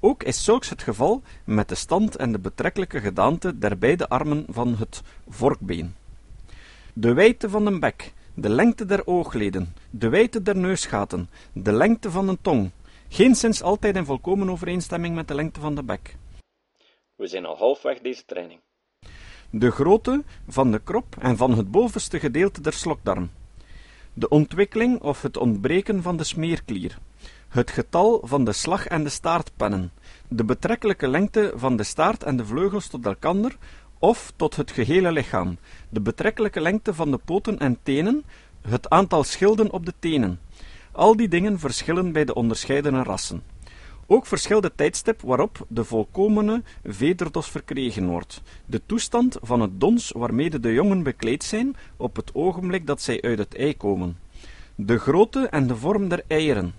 Ook 0.00 0.22
is 0.22 0.44
zulks 0.44 0.68
het 0.70 0.82
geval 0.82 1.22
met 1.44 1.68
de 1.68 1.74
stand 1.74 2.16
en 2.16 2.32
de 2.32 2.38
betrekkelijke 2.38 3.00
gedaante 3.00 3.58
der 3.58 3.78
beide 3.78 4.08
armen 4.08 4.44
van 4.48 4.76
het 4.76 5.02
vorkbeen. 5.28 5.94
De 6.92 7.12
wijdte 7.12 7.50
van 7.50 7.64
de 7.64 7.78
bek, 7.78 8.12
de 8.34 8.48
lengte 8.48 8.84
der 8.84 9.06
oogleden, 9.06 9.74
de 9.90 10.08
wijdte 10.08 10.42
der 10.42 10.56
neusgaten, 10.56 11.28
de 11.52 11.72
lengte 11.72 12.10
van 12.10 12.26
de 12.26 12.38
tong, 12.42 12.70
geenszins 13.08 13.62
altijd 13.62 13.96
in 13.96 14.04
volkomen 14.04 14.50
overeenstemming 14.50 15.14
met 15.14 15.28
de 15.28 15.34
lengte 15.34 15.60
van 15.60 15.74
de 15.74 15.82
bek. 15.82 16.16
We 17.14 17.26
zijn 17.26 17.46
al 17.46 17.56
halfweg 17.56 18.00
deze 18.00 18.24
training. 18.24 18.60
De 19.50 19.70
grootte 19.70 20.24
van 20.48 20.70
de 20.70 20.78
krop 20.78 21.16
en 21.18 21.36
van 21.36 21.52
het 21.56 21.70
bovenste 21.70 22.20
gedeelte 22.20 22.60
der 22.60 22.72
slokdarm. 22.72 23.30
De 24.12 24.28
ontwikkeling 24.28 25.00
of 25.00 25.22
het 25.22 25.36
ontbreken 25.36 26.02
van 26.02 26.16
de 26.16 26.24
smeerklier. 26.24 26.98
Het 27.48 27.70
getal 27.70 28.20
van 28.24 28.44
de 28.44 28.52
slag- 28.52 28.86
en 28.86 29.04
de 29.04 29.10
staartpennen. 29.10 29.92
De 30.28 30.44
betrekkelijke 30.44 31.08
lengte 31.08 31.52
van 31.56 31.76
de 31.76 31.82
staart 31.82 32.22
en 32.22 32.36
de 32.36 32.44
vleugels 32.44 32.86
tot 32.86 33.06
elkander 33.06 33.56
of 33.98 34.32
tot 34.36 34.56
het 34.56 34.70
gehele 34.70 35.12
lichaam. 35.12 35.58
De 35.88 36.00
betrekkelijke 36.00 36.60
lengte 36.60 36.94
van 36.94 37.10
de 37.10 37.18
poten 37.18 37.58
en 37.58 37.78
tenen. 37.82 38.24
Het 38.60 38.88
aantal 38.88 39.24
schilden 39.24 39.70
op 39.70 39.86
de 39.86 39.94
tenen. 39.98 40.40
Al 40.92 41.16
die 41.16 41.28
dingen 41.28 41.58
verschillen 41.58 42.12
bij 42.12 42.24
de 42.24 42.34
onderscheidene 42.34 43.02
rassen. 43.02 43.42
Ook 44.06 44.26
verschilt 44.26 44.64
het 44.64 44.76
tijdstip 44.76 45.20
waarop 45.20 45.66
de 45.68 45.84
volkomene 45.84 46.62
vederdos 46.84 47.50
verkregen 47.50 48.06
wordt, 48.06 48.42
de 48.66 48.80
toestand 48.86 49.36
van 49.42 49.60
het 49.60 49.80
dons 49.80 50.12
waarmede 50.16 50.60
de 50.60 50.72
jongen 50.72 51.02
bekleed 51.02 51.44
zijn 51.44 51.76
op 51.96 52.16
het 52.16 52.34
ogenblik 52.34 52.86
dat 52.86 53.02
zij 53.02 53.22
uit 53.22 53.38
het 53.38 53.54
ei 53.54 53.76
komen, 53.76 54.18
de 54.74 54.98
grootte 54.98 55.48
en 55.48 55.66
de 55.66 55.76
vorm 55.76 56.08
der 56.08 56.22
eieren, 56.26 56.74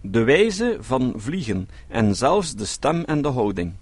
de 0.00 0.22
wijze 0.22 0.76
van 0.80 1.12
vliegen 1.16 1.68
en 1.88 2.16
zelfs 2.16 2.54
de 2.54 2.64
stem 2.64 3.02
en 3.04 3.22
de 3.22 3.28
houding. 3.28 3.72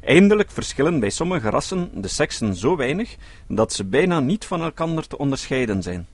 Eindelijk 0.00 0.50
verschillen 0.50 1.00
bij 1.00 1.10
sommige 1.10 1.50
rassen 1.50 1.90
de 2.02 2.08
seksen 2.08 2.54
zo 2.54 2.76
weinig 2.76 3.16
dat 3.46 3.72
ze 3.72 3.84
bijna 3.84 4.20
niet 4.20 4.44
van 4.44 4.62
elkander 4.62 5.06
te 5.06 5.18
onderscheiden 5.18 5.82
zijn. 5.82 6.06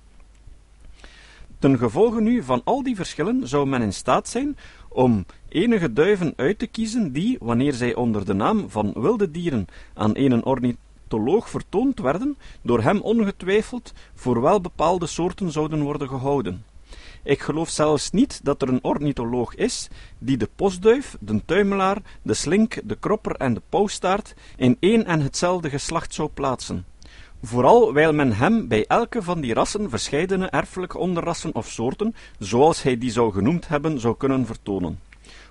Ten 1.59 1.79
gevolge 1.79 2.21
nu 2.21 2.43
van 2.43 2.61
al 2.65 2.83
die 2.83 2.97
verschillen 2.97 3.49
zou 3.49 3.67
men 3.67 3.83
in 3.83 3.93
staat 3.93 4.29
zijn 4.29 4.57
om 4.89 5.27
enige 5.49 5.93
duiven 5.93 6.33
uit 6.37 6.59
te 6.59 6.67
kiezen 6.67 7.13
die, 7.13 7.39
wanneer 7.41 7.73
zij 7.73 7.95
onder 7.95 8.25
de 8.25 8.35
naam 8.35 8.71
van 8.71 8.93
wilde 8.95 9.31
dieren 9.31 9.67
aan 9.95 10.11
een 10.15 10.45
ornitholoog 10.45 11.51
vertoond 11.51 11.99
werden, 11.99 12.37
door 12.63 12.83
hem 12.83 13.01
ongetwijfeld 13.01 13.93
voor 14.15 14.41
wel 14.41 14.61
bepaalde 14.61 15.07
soorten 15.07 15.53
zouden 15.53 15.83
worden 15.83 16.09
gehouden. 16.09 16.65
Ik 17.23 17.41
geloof 17.41 17.69
zelfs 17.69 18.11
niet 18.11 18.41
dat 18.45 18.63
er 18.63 18.69
een 18.69 18.85
ornitholoog 18.85 19.55
is 19.55 19.89
die 20.19 20.37
de 20.37 20.49
postduif, 20.57 21.17
de 21.21 21.45
tuimelaar, 21.45 22.03
de 22.23 22.35
slink, 22.35 22.81
de 22.85 22.97
kropper 22.97 23.37
en 23.37 23.55
de 23.55 23.63
pauwstaart 23.69 24.35
in 24.57 24.77
één 24.81 25.05
en 25.05 25.21
hetzelfde 25.21 25.71
geslacht 25.71 26.15
zou 26.15 26.29
plaatsen. 26.35 26.85
Vooral 27.43 27.93
wijl 27.93 28.13
men 28.13 28.33
hem 28.33 28.69
bij 28.69 28.85
elke 28.87 29.23
van 29.23 29.41
die 29.41 29.55
rassen 29.55 29.91
verscheidene 29.91 30.47
erfelijke 30.47 30.99
onderrassen 30.99 31.55
of 31.55 31.69
soorten, 31.69 32.15
zoals 32.39 32.83
hij 32.83 32.99
die 32.99 33.11
zou 33.11 33.33
genoemd 33.33 33.69
hebben, 33.69 34.01
zou 34.01 34.17
kunnen 34.17 34.47
vertonen. 34.47 34.99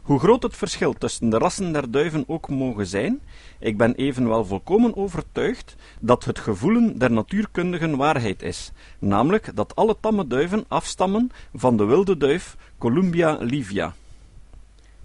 Hoe 0.01 0.19
groot 0.19 0.43
het 0.43 0.55
verschil 0.55 0.93
tussen 0.93 1.29
de 1.29 1.37
rassen 1.37 1.71
der 1.71 1.91
duiven 1.91 2.23
ook 2.27 2.49
mogen 2.49 2.87
zijn, 2.87 3.19
ik 3.59 3.77
ben 3.77 3.95
evenwel 3.95 4.45
volkomen 4.45 4.95
overtuigd 4.95 5.75
dat 5.99 6.25
het 6.25 6.39
gevoelen 6.39 6.97
der 6.97 7.11
natuurkundigen 7.11 7.97
waarheid 7.97 8.41
is, 8.41 8.71
namelijk 8.99 9.55
dat 9.55 9.75
alle 9.75 9.95
tamme 9.99 10.27
duiven 10.27 10.65
afstammen 10.67 11.31
van 11.53 11.77
de 11.77 11.85
wilde 11.85 12.17
duif 12.17 12.57
Columbia 12.77 13.37
livia. 13.39 13.93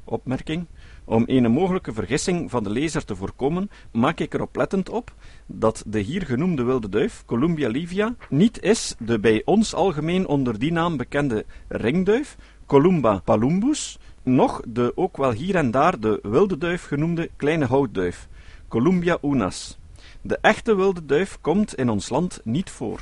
Opmerking. 0.05 0.67
Om 1.11 1.25
een 1.27 1.51
mogelijke 1.51 1.93
vergissing 1.93 2.51
van 2.51 2.63
de 2.63 2.71
lezer 2.71 3.05
te 3.05 3.17
voorkomen, 3.17 3.71
maak 3.93 4.21
ik 4.21 4.35
erop 4.35 4.57
lettend 4.57 4.89
op 4.89 5.15
dat 5.47 5.83
de 5.87 5.99
hier 5.99 6.27
genoemde 6.27 6.63
wilde 6.63 6.89
duif, 6.89 7.23
Columbia 7.27 7.69
livia, 7.69 8.15
niet 8.29 8.63
is 8.63 8.95
de 8.99 9.19
bij 9.19 9.43
ons 9.45 9.75
algemeen 9.75 10.27
onder 10.27 10.59
die 10.59 10.73
naam 10.73 10.97
bekende 10.97 11.45
ringduif, 11.69 12.37
Columba 12.67 13.21
palumbus, 13.25 13.99
noch 14.23 14.61
de 14.67 14.93
ook 14.95 15.17
wel 15.17 15.33
hier 15.33 15.55
en 15.55 15.71
daar 15.71 16.01
de 16.01 16.19
wilde 16.23 16.59
duif 16.59 16.87
genoemde 16.87 17.31
kleine 17.37 17.65
houtduif, 17.65 18.29
Columbia 18.69 19.19
unas. 19.23 19.79
De 20.21 20.39
echte 20.41 20.77
wilde 20.77 21.07
duif 21.07 21.39
komt 21.41 21.75
in 21.75 21.89
ons 21.89 22.09
land 22.09 22.41
niet 22.45 22.71
voor. 22.71 23.01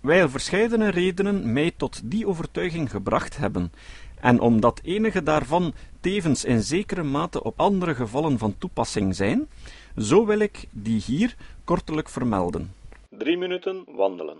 Wijl 0.00 0.28
verscheidene 0.28 0.90
redenen 0.90 1.52
mij 1.52 1.72
tot 1.76 2.00
die 2.04 2.26
overtuiging 2.26 2.90
gebracht 2.90 3.36
hebben, 3.36 3.72
en 4.20 4.40
omdat 4.40 4.80
enige 4.82 5.22
daarvan 5.22 5.72
tevens 6.08 6.44
in 6.44 6.62
zekere 6.62 7.02
mate 7.02 7.42
op 7.42 7.60
andere 7.60 7.94
gevallen 7.94 8.38
van 8.38 8.54
toepassing 8.58 9.16
zijn, 9.16 9.48
zo 9.96 10.26
wil 10.26 10.38
ik 10.38 10.68
die 10.70 11.00
hier 11.00 11.36
kortelijk 11.64 12.08
vermelden. 12.08 12.72
Drie 13.10 13.38
minuten 13.38 13.84
wandelen. 13.96 14.36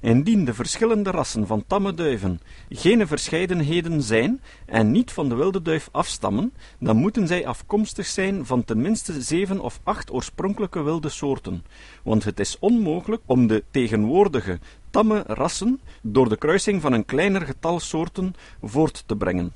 Indien 0.00 0.44
de 0.44 0.54
verschillende 0.54 1.10
rassen 1.10 1.46
van 1.46 1.64
tamme 1.66 1.94
duiven 1.94 2.40
geen 2.68 3.06
verscheidenheden 3.06 4.02
zijn 4.02 4.40
en 4.66 4.90
niet 4.90 5.12
van 5.12 5.28
de 5.28 5.34
wilde 5.34 5.62
duif 5.62 5.88
afstammen, 5.92 6.52
dan 6.78 6.96
moeten 6.96 7.26
zij 7.26 7.46
afkomstig 7.46 8.06
zijn 8.06 8.46
van 8.46 8.64
ten 8.64 8.80
minste 8.80 9.22
zeven 9.22 9.60
of 9.60 9.80
acht 9.82 10.12
oorspronkelijke 10.12 10.82
wilde 10.82 11.08
soorten, 11.08 11.64
want 12.02 12.24
het 12.24 12.40
is 12.40 12.58
onmogelijk 12.58 13.22
om 13.26 13.46
de 13.46 13.64
tegenwoordige 13.70 14.58
tamme 14.90 15.22
rassen 15.26 15.80
door 16.02 16.28
de 16.28 16.36
kruising 16.36 16.80
van 16.80 16.92
een 16.92 17.04
kleiner 17.04 17.40
getal 17.40 17.80
soorten 17.80 18.34
voort 18.62 19.02
te 19.06 19.16
brengen. 19.16 19.52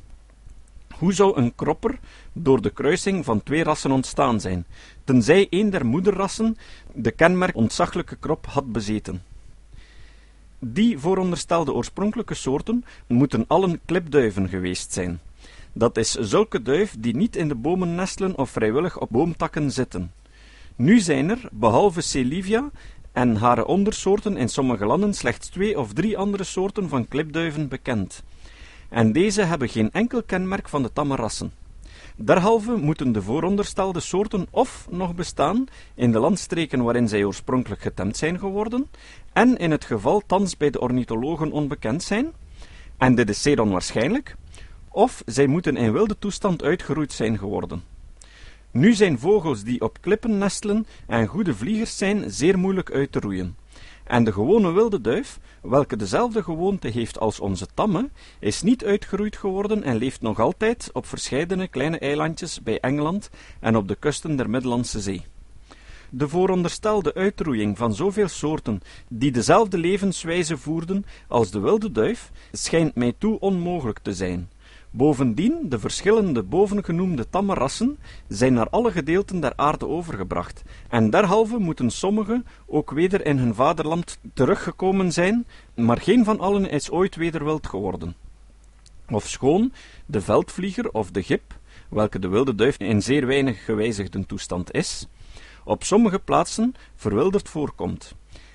Hoe 1.05 1.13
zou 1.13 1.37
een 1.37 1.55
kropper 1.55 1.99
door 2.33 2.63
de 2.63 2.71
kruising 2.71 3.25
van 3.25 3.43
twee 3.43 3.63
rassen 3.63 3.91
ontstaan 3.91 4.41
zijn, 4.41 4.67
tenzij 5.05 5.47
een 5.51 5.71
der 5.71 5.87
moederrassen 5.87 6.57
de 6.95 7.11
kenmerk 7.11 7.57
ontzaglijke 7.57 8.17
krop 8.17 8.47
had 8.47 8.73
bezeten? 8.73 9.23
Die 10.59 10.99
vooronderstelde 10.99 11.73
oorspronkelijke 11.73 12.35
soorten 12.35 12.85
moeten 13.07 13.45
allen 13.47 13.81
klipduiven 13.85 14.49
geweest 14.49 14.93
zijn. 14.93 15.21
Dat 15.73 15.97
is 15.97 16.11
zulke 16.11 16.63
duif 16.63 16.97
die 16.99 17.17
niet 17.17 17.37
in 17.37 17.49
de 17.49 17.55
bomen 17.55 17.95
nestelen 17.95 18.39
of 18.39 18.51
vrijwillig 18.51 18.99
op 18.99 19.09
boomtakken 19.11 19.71
zitten. 19.71 20.13
Nu 20.77 21.01
zijn 21.01 21.31
er, 21.31 21.49
behalve 21.53 22.01
Celivia 22.01 22.71
en 23.13 23.37
haar 23.37 23.65
ondersoorten 23.65 24.37
in 24.37 24.49
sommige 24.49 24.87
landen, 24.87 25.15
slechts 25.15 25.49
twee 25.49 25.79
of 25.79 25.93
drie 25.93 26.19
andere 26.19 26.45
soorten 26.45 26.89
van 26.89 27.09
klipduiven 27.09 27.69
bekend. 27.69 28.23
En 28.95 29.13
deze 29.13 29.43
hebben 29.43 29.69
geen 29.69 29.91
enkel 29.91 30.23
kenmerk 30.23 30.69
van 30.69 30.83
de 30.83 30.93
tamme 30.93 31.17
rassen. 31.17 31.53
Derhalve 32.17 32.77
moeten 32.77 33.13
de 33.13 33.23
vooronderstelde 33.23 34.01
soorten 34.01 34.47
of 34.51 34.87
nog 34.91 35.15
bestaan 35.15 35.65
in 35.95 36.13
de 36.13 36.19
landstreken 36.19 36.83
waarin 36.83 37.09
zij 37.09 37.25
oorspronkelijk 37.25 37.81
getemd 37.81 38.17
zijn 38.17 38.39
geworden, 38.39 38.91
en 39.33 39.57
in 39.57 39.71
het 39.71 39.85
geval 39.85 40.23
thans 40.27 40.57
bij 40.57 40.71
de 40.71 40.81
ornithologen 40.81 41.53
onbekend 41.53 42.03
zijn, 42.03 42.33
en 42.99 43.15
dit 43.15 43.29
is 43.29 43.43
zeer 43.43 43.61
onwaarschijnlijk, 43.61 44.37
of 44.89 45.23
zij 45.27 45.47
moeten 45.47 45.77
in 45.77 45.93
wilde 45.93 46.19
toestand 46.19 46.63
uitgeroeid 46.63 47.13
zijn 47.13 47.39
geworden. 47.39 47.83
Nu 48.71 48.93
zijn 48.93 49.19
vogels 49.19 49.63
die 49.63 49.81
op 49.81 49.99
klippen 50.01 50.39
nestelen 50.39 50.87
en 51.07 51.27
goede 51.27 51.55
vliegers 51.55 51.99
zijn 51.99 52.31
zeer 52.31 52.59
moeilijk 52.59 52.91
uit 52.91 53.13
te 53.13 53.21
roeien. 53.21 53.57
En 54.05 54.25
de 54.25 54.33
gewone 54.33 54.73
wilde 54.73 55.01
duif, 55.01 55.39
welke 55.63 55.97
dezelfde 55.97 56.43
gewoonte 56.43 56.89
heeft 56.89 57.19
als 57.19 57.41
onze 57.41 57.67
tamme, 57.75 58.09
is 58.39 58.63
niet 58.63 58.85
uitgeroeid 58.85 59.37
geworden 59.37 59.83
en 59.83 59.97
leeft 59.97 60.21
nog 60.21 60.41
altijd 60.41 60.91
op 60.93 61.07
verscheidene 61.07 61.69
kleine 61.69 61.99
eilandjes 61.99 62.63
bij 62.63 62.81
Engeland 62.81 63.31
en 63.61 63.77
op 63.77 63.89
de 63.89 63.95
kusten 63.95 64.37
der 64.37 64.51
Middellandse 64.51 65.01
Zee. 65.01 65.25
De 66.11 66.29
vooronderstelde 66.29 67.15
uitroeiing 67.15 67.79
van 67.79 67.95
zoveel 67.95 68.29
soorten 68.29 68.81
die 69.09 69.31
dezelfde 69.31 69.79
levenswijze 69.79 70.57
voerden 70.57 71.05
als 71.29 71.51
de 71.51 71.61
wilde 71.61 71.93
duif, 71.93 72.31
schijnt 72.53 72.95
mij 72.95 73.15
toe 73.19 73.41
onmogelijk 73.41 73.99
te 73.99 74.15
zijn, 74.15 74.51
Bovendien, 74.97 75.69
de 75.69 75.79
verschillende 75.79 76.43
bovengenoemde 76.43 77.31
tamme 77.31 77.55
rassen 77.55 77.99
zijn 78.29 78.53
naar 78.53 78.69
alle 78.71 78.91
gedeelten 78.91 79.41
der 79.41 79.53
aarde 79.57 79.87
overgebracht, 79.87 80.63
en 80.89 81.11
derhalve 81.11 81.59
moeten 81.59 81.91
sommige 81.91 82.43
ook 82.67 82.91
weder 82.91 83.27
in 83.27 83.39
hun 83.39 83.55
vaderland 83.55 84.19
teruggekomen 84.35 85.13
zijn, 85.13 85.47
maar 85.75 86.01
geen 86.01 86.25
van 86.25 86.41
allen 86.41 86.71
is 86.71 86.91
ooit 86.91 87.17
weder 87.17 87.45
wild 87.45 87.67
geworden. 87.67 88.15
Ofschoon 89.11 89.73
de 90.07 90.21
veldvlieger 90.21 90.91
of 90.91 91.11
de 91.11 91.23
gip, 91.23 91.59
welke 91.89 92.19
de 92.19 92.29
wilde 92.29 92.55
duif 92.55 92.79
in 92.79 93.03
zeer 93.03 93.27
weinig 93.27 93.65
gewijzigde 93.65 94.27
toestand 94.27 94.73
is, 94.73 95.07
op 95.65 95.85
sommige 95.85 96.19
plaatsen 96.19 96.75
verwilderd 96.95 97.49
voorkomt. 97.49 98.15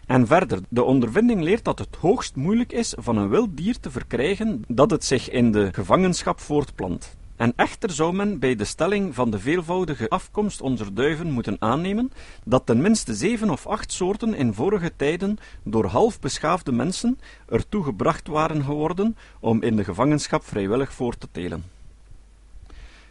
En 0.09 0.27
verder, 0.27 0.59
de 0.69 0.83
ondervinding 0.83 1.41
leert 1.41 1.63
dat 1.63 1.79
het 1.79 1.95
hoogst 1.95 2.35
moeilijk 2.35 2.71
is 2.71 2.93
van 2.97 3.17
een 3.17 3.29
wild 3.29 3.57
dier 3.57 3.79
te 3.79 3.91
verkrijgen 3.91 4.63
dat 4.67 4.91
het 4.91 5.05
zich 5.05 5.29
in 5.29 5.51
de 5.51 5.73
gevangenschap 5.73 6.39
voortplant. 6.39 7.15
En 7.35 7.53
echter 7.55 7.91
zou 7.91 8.13
men 8.13 8.39
bij 8.39 8.55
de 8.55 8.65
stelling 8.65 9.15
van 9.15 9.31
de 9.31 9.39
veelvoudige 9.39 10.09
afkomst 10.09 10.61
onze 10.61 10.93
duiven 10.93 11.31
moeten 11.31 11.55
aannemen 11.59 12.11
dat 12.43 12.65
ten 12.65 12.81
minste 12.81 13.13
zeven 13.13 13.49
of 13.49 13.67
acht 13.67 13.91
soorten 13.91 14.33
in 14.33 14.53
vorige 14.53 14.91
tijden 14.95 15.37
door 15.63 15.85
half 15.85 16.19
beschaafde 16.19 16.71
mensen 16.71 17.19
ertoe 17.47 17.83
gebracht 17.83 18.27
waren 18.27 18.63
geworden 18.63 19.17
om 19.39 19.61
in 19.61 19.75
de 19.75 19.83
gevangenschap 19.83 20.43
vrijwillig 20.43 20.93
voort 20.93 21.19
te 21.19 21.27
telen. 21.31 21.63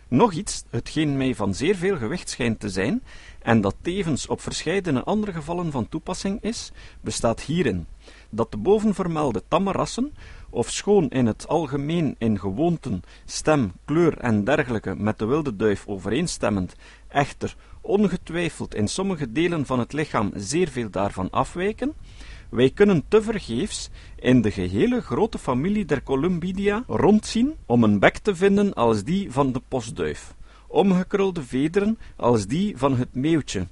Nog 0.08 0.32
iets, 0.32 0.64
hetgeen 0.70 1.16
mij 1.16 1.34
van 1.34 1.54
zeer 1.54 1.76
veel 1.76 1.96
gewicht 1.96 2.30
schijnt 2.30 2.60
te 2.60 2.68
zijn, 2.68 3.02
en 3.42 3.60
dat 3.60 3.74
tevens 3.80 4.26
op 4.26 4.40
verscheidene 4.40 5.04
andere 5.04 5.32
gevallen 5.32 5.70
van 5.70 5.88
toepassing 5.88 6.42
is, 6.42 6.72
bestaat 7.00 7.40
hierin. 7.40 7.86
Dat 8.30 8.50
de 8.50 8.56
bovenvermelde 8.56 9.42
tamme 9.48 9.72
rassen, 9.72 10.14
ofschoon 10.50 11.08
in 11.08 11.26
het 11.26 11.48
algemeen 11.48 12.14
in 12.18 12.38
gewoonten, 12.38 13.02
stem, 13.24 13.72
kleur 13.84 14.18
en 14.18 14.44
dergelijke 14.44 14.94
met 14.96 15.18
de 15.18 15.24
wilde 15.24 15.56
duif 15.56 15.86
overeenstemmend, 15.86 16.74
echter 17.08 17.56
ongetwijfeld 17.80 18.74
in 18.74 18.88
sommige 18.88 19.32
delen 19.32 19.66
van 19.66 19.78
het 19.78 19.92
lichaam 19.92 20.30
zeer 20.34 20.68
veel 20.68 20.90
daarvan 20.90 21.30
afwijken, 21.30 21.94
wij 22.48 22.70
kunnen 22.70 23.04
tevergeefs 23.08 23.90
in 24.16 24.42
de 24.42 24.50
gehele 24.50 25.00
grote 25.00 25.38
familie 25.38 25.84
der 25.84 26.02
Columbidia 26.02 26.84
rondzien 26.86 27.54
om 27.66 27.84
een 27.84 27.98
bek 27.98 28.18
te 28.18 28.34
vinden 28.36 28.74
als 28.74 29.04
die 29.04 29.32
van 29.32 29.52
de 29.52 29.60
postduif, 29.68 30.34
omgekrulde 30.66 31.42
vederen 31.42 31.98
als 32.16 32.46
die 32.46 32.76
van 32.76 32.96
het 32.96 33.14
meeuwtje 33.14 33.66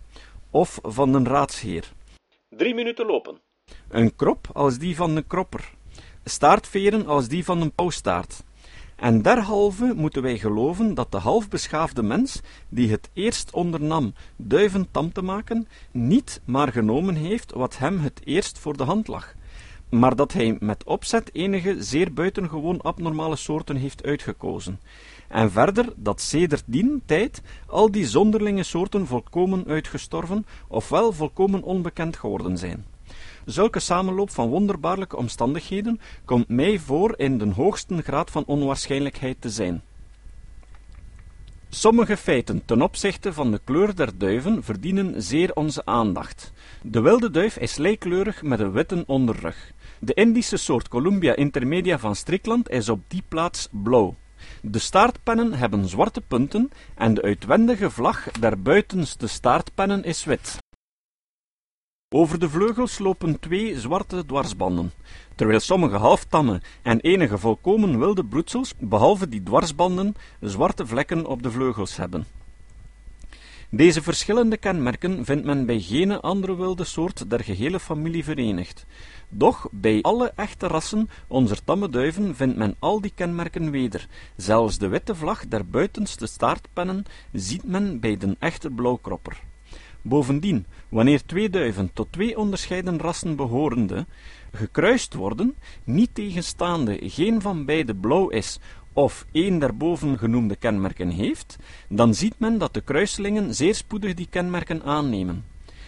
of 0.51 0.79
van 0.83 1.15
een 1.15 1.27
raadsheer. 1.27 1.93
Drie 2.49 2.75
minuten 2.75 3.07
lopen. 3.07 3.41
Een 3.89 4.17
krop 4.17 4.49
als 4.53 4.79
die 4.79 4.97
van 4.97 5.17
een 5.17 5.27
kropper, 5.27 5.73
staartveren 6.25 7.07
als 7.07 7.29
die 7.29 7.45
van 7.45 7.61
een 7.61 7.73
pauwstaart, 7.73 8.45
en 8.97 9.23
derhalve 9.23 9.93
moeten 9.97 10.23
wij 10.23 10.39
geloven 10.39 10.95
dat 10.95 11.13
de 11.13 11.19
halfbeschaafde 11.19 12.03
mens, 12.03 12.41
die 12.69 12.91
het 12.91 13.11
eerst 13.13 13.51
ondernam 13.51 14.15
duiven 14.37 14.89
tam 14.91 15.13
te 15.13 15.23
maken, 15.23 15.69
niet 15.91 16.41
maar 16.45 16.73
genomen 16.73 17.15
heeft 17.15 17.53
wat 17.53 17.79
hem 17.79 17.99
het 17.99 18.21
eerst 18.25 18.59
voor 18.59 18.77
de 18.77 18.83
hand 18.83 19.09
lag, 19.09 19.35
maar 19.89 20.17
dat 20.17 20.33
hij 20.33 20.57
met 20.61 20.85
opzet 20.85 21.35
enige 21.35 21.83
zeer 21.83 22.13
buitengewoon 22.13 22.81
abnormale 22.81 23.37
soorten 23.37 23.77
heeft 23.77 24.05
uitgekozen, 24.05 24.81
en 25.29 25.51
verder 25.51 25.93
dat 25.97 26.21
sedert 26.21 26.65
dien 26.67 27.03
tijd 27.07 27.43
al 27.67 27.91
die 27.91 28.07
zonderlinge 28.07 28.63
soorten 28.63 29.07
volkomen 29.07 29.65
uitgestorven, 29.67 30.47
ofwel 30.69 31.13
volkomen 31.13 31.63
onbekend 31.63 32.17
geworden 32.17 32.59
zijn. 32.59 32.96
Zulke 33.47 33.81
samenloop 33.81 34.31
van 34.31 34.49
wonderbaarlijke 34.49 35.17
omstandigheden 35.17 36.01
komt 36.25 36.49
mij 36.49 36.79
voor 36.79 37.15
in 37.17 37.39
de 37.39 37.53
hoogste 37.53 38.03
graad 38.03 38.31
van 38.31 38.45
onwaarschijnlijkheid 38.47 39.41
te 39.41 39.51
zijn. 39.51 39.83
Sommige 41.69 42.17
feiten 42.17 42.65
ten 42.65 42.83
opzichte 42.83 43.33
van 43.33 43.51
de 43.51 43.61
kleur 43.65 43.95
der 43.95 44.19
duiven 44.19 44.63
verdienen 44.63 45.23
zeer 45.23 45.55
onze 45.55 45.83
aandacht. 45.85 46.53
De 46.83 47.01
wilde 47.01 47.31
duif 47.31 47.57
is 47.57 47.77
lijkkleurig 47.77 48.43
met 48.43 48.61
een 48.61 48.73
witte 48.73 49.05
onderrug. 49.07 49.73
De 49.99 50.15
Indische 50.15 50.57
soort 50.57 50.89
Columbia 50.89 51.37
intermedia 51.37 51.99
van 51.99 52.17
Strickland 52.17 52.71
is 52.71 52.89
op 52.89 53.01
die 53.09 53.23
plaats 53.29 53.69
blauw. 53.71 54.15
De 54.63 54.79
staartpennen 54.79 55.53
hebben 55.53 55.89
zwarte 55.89 56.21
punten 56.21 56.71
en 56.95 57.15
de 57.15 57.23
uitwendige 57.23 57.91
vlag 57.91 58.31
der 58.31 58.63
buitenste 58.63 59.27
staartpennen 59.27 60.05
is 60.05 60.25
wit. 60.25 60.59
Over 62.15 62.39
de 62.39 62.49
vleugels 62.49 62.99
lopen 62.99 63.41
twee 63.41 63.81
zwarte 63.81 64.25
dwarsbanden, 64.27 64.93
terwijl 65.35 65.61
sommige 65.61 65.97
halftamme 65.97 66.61
en 66.83 67.01
enige 67.01 67.39
volkomen 67.39 67.99
wilde 67.99 68.25
broedsels, 68.25 68.75
behalve 68.79 69.29
die 69.29 69.43
dwarsbanden, 69.43 70.15
zwarte 70.41 70.87
vlekken 70.87 71.27
op 71.27 71.43
de 71.43 71.51
vleugels 71.51 71.97
hebben. 71.97 72.27
Deze 73.71 74.03
verschillende 74.03 74.57
kenmerken 74.57 75.25
vindt 75.25 75.45
men 75.45 75.67
bij 75.67 75.81
geen 75.81 76.21
andere 76.21 76.57
wilde 76.57 76.85
soort 76.85 77.31
der 77.31 77.45
gehele 77.45 77.81
familie 77.81 78.25
verenigd. 78.25 78.87
Doch 79.29 79.69
bij 79.71 80.03
alle 80.03 80.33
echte 80.35 80.67
rassen 80.67 81.11
onze 81.27 81.65
tamme 81.65 81.89
duiven 81.89 82.37
vindt 82.37 82.57
men 82.57 82.77
al 82.79 83.01
die 83.01 83.13
kenmerken 83.15 83.71
weder. 83.71 84.09
Zelfs 84.37 84.79
de 84.79 84.89
witte 84.89 85.15
vlag 85.15 85.49
der 85.49 85.67
buitenste 85.67 86.27
staartpennen 86.27 87.05
ziet 87.33 87.65
men 87.65 88.01
bij 88.01 88.17
den 88.17 88.37
echte 88.39 88.71
blauwkropper. 88.71 89.43
Bovendien, 90.09 90.67
wanneer 90.89 91.25
twee 91.25 91.51
duiven 91.51 91.91
tot 91.93 92.13
twee 92.13 92.39
onderscheiden 92.39 92.99
rassen 92.99 93.37
behorende 93.37 94.07
gekruist 94.53 95.15
worden, 95.15 95.57
niet 95.85 96.15
tegenstaande 96.15 96.99
geen 97.03 97.41
van 97.41 97.65
beide 97.65 97.95
blauw 97.95 98.29
is 98.29 98.59
of 98.93 99.27
één 99.33 99.59
der 99.59 99.77
bovengenoemde 99.77 100.57
kenmerken 100.57 101.11
heeft, 101.11 101.57
dan 101.89 102.15
ziet 102.15 102.39
men 102.39 102.59
dat 102.59 102.75
de 102.75 102.81
kruiselingen 102.81 103.55
zeer 103.55 103.75
spoedig 103.75 104.15
die 104.15 104.27
kenmerken 104.31 104.83
aannemen. 104.83 105.45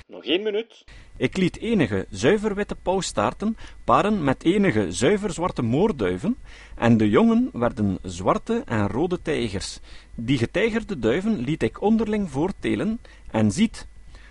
Nog 0.06 0.24
één 0.24 0.42
minuut. 0.42 0.84
Ik 1.16 1.36
liet 1.36 1.58
enige 1.58 2.06
zuiver 2.10 2.54
witte 2.54 2.76
pauwstaarten 2.82 3.56
paren 3.84 4.24
met 4.24 4.44
enige 4.44 4.92
zuiver 4.92 5.32
zwarte 5.32 5.62
moorduiven, 5.62 6.36
en 6.74 6.96
de 6.96 7.08
jongen 7.08 7.50
werden 7.52 7.98
zwarte 8.02 8.62
en 8.66 8.88
rode 8.88 9.22
tijgers. 9.22 9.80
Die 10.14 10.38
getijgerde 10.38 10.98
duiven 10.98 11.38
liet 11.38 11.62
ik 11.62 11.82
onderling 11.82 12.30
voortelen, 12.30 13.00
en 13.30 13.52
ziet, 13.52 13.86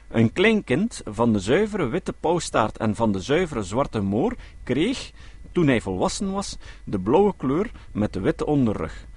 een 0.10 0.34
klein 0.34 0.64
kind 0.64 1.02
van 1.06 1.34
de 1.34 1.40
zuivere 1.40 1.88
witte 1.88 2.14
pauwstaart 2.14 2.78
en 2.78 2.96
van 2.96 3.12
de 3.12 3.20
zuivere 3.22 3.64
zwarte 3.64 4.02
moor 4.02 4.36
kreeg, 4.64 5.12
toen 5.52 5.68
hij 5.68 5.82
volwassen 5.82 6.32
was, 6.32 6.58
de 6.84 7.00
blauwe 7.00 7.34
kleur 7.38 7.72
met 7.92 8.14
de 8.14 8.20
witte 8.20 8.46
onderrug. 8.46 9.08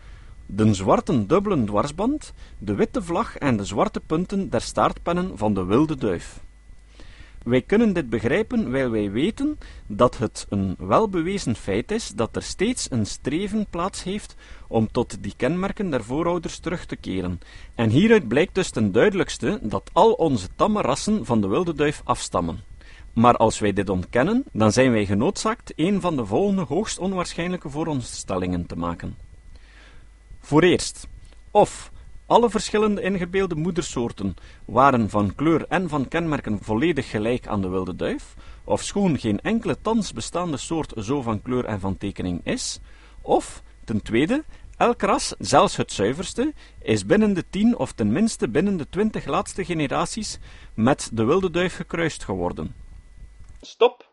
De 0.46 0.74
zwarte 0.74 1.26
dubbele 1.26 1.64
dwarsband, 1.64 2.32
de 2.58 2.74
witte 2.74 3.02
vlag 3.02 3.36
en 3.36 3.56
de 3.56 3.64
zwarte 3.64 4.00
punten 4.00 4.50
der 4.50 4.60
staartpennen 4.60 5.38
van 5.38 5.54
de 5.54 5.64
wilde 5.64 5.96
duif. 5.96 6.40
Wij 7.44 7.62
kunnen 7.62 7.92
dit 7.92 8.10
begrijpen 8.10 8.70
wijl 8.70 8.90
wij 8.90 9.10
weten 9.10 9.58
dat 9.86 10.18
het 10.18 10.46
een 10.48 10.74
welbewezen 10.78 11.54
feit 11.54 11.90
is 11.90 12.08
dat 12.08 12.36
er 12.36 12.42
steeds 12.42 12.90
een 12.90 13.06
streven 13.06 13.66
plaats 13.70 14.02
heeft 14.02 14.36
om 14.68 14.92
tot 14.92 15.22
die 15.22 15.34
kenmerken 15.36 15.90
der 15.90 16.04
voorouders 16.04 16.58
terug 16.58 16.86
te 16.86 16.96
keren. 16.96 17.40
En 17.74 17.90
hieruit 17.90 18.28
blijkt 18.28 18.54
dus 18.54 18.70
ten 18.70 18.92
duidelijkste 18.92 19.58
dat 19.62 19.90
al 19.92 20.12
onze 20.12 20.48
tamme 20.56 20.80
rassen 20.80 21.24
van 21.24 21.40
de 21.40 21.48
wilde 21.48 21.74
duif 21.74 22.00
afstammen. 22.04 22.60
Maar 23.12 23.36
als 23.36 23.58
wij 23.58 23.72
dit 23.72 23.88
ontkennen, 23.88 24.44
dan 24.52 24.72
zijn 24.72 24.92
wij 24.92 25.06
genoodzaakt 25.06 25.72
een 25.76 26.00
van 26.00 26.16
de 26.16 26.26
volgende 26.26 26.62
hoogst 26.62 26.98
onwaarschijnlijke 26.98 27.70
vooronderstellingen 27.70 28.66
te 28.66 28.76
maken. 28.76 29.16
Voor 30.40 30.62
eerst, 30.62 31.06
of 31.50 31.92
alle 32.30 32.50
verschillende 32.50 33.02
ingebeelde 33.02 33.54
moedersoorten 33.54 34.34
waren 34.64 35.08
van 35.08 35.34
kleur 35.34 35.64
en 35.68 35.88
van 35.88 36.08
kenmerken 36.08 36.58
volledig 36.62 37.10
gelijk 37.10 37.46
aan 37.46 37.60
de 37.60 37.68
wilde 37.68 37.96
duif, 37.96 38.34
ofschoon 38.64 39.18
geen 39.18 39.40
enkele 39.40 39.80
thans 39.82 40.12
bestaande 40.12 40.56
soort 40.56 40.92
zo 40.96 41.22
van 41.22 41.42
kleur 41.42 41.64
en 41.64 41.80
van 41.80 41.96
tekening 41.96 42.40
is, 42.44 42.80
of, 43.22 43.62
ten 43.84 44.02
tweede, 44.02 44.44
elk 44.76 45.02
ras, 45.02 45.34
zelfs 45.38 45.76
het 45.76 45.92
zuiverste, 45.92 46.52
is 46.82 47.06
binnen 47.06 47.34
de 47.34 47.44
tien 47.50 47.76
of 47.76 47.92
ten 47.92 48.12
minste 48.12 48.48
binnen 48.48 48.76
de 48.76 48.88
twintig 48.88 49.24
laatste 49.24 49.64
generaties 49.64 50.38
met 50.74 51.10
de 51.12 51.24
wilde 51.24 51.50
duif 51.50 51.76
gekruist 51.76 52.24
geworden. 52.24 52.74
Stop. 53.60 54.08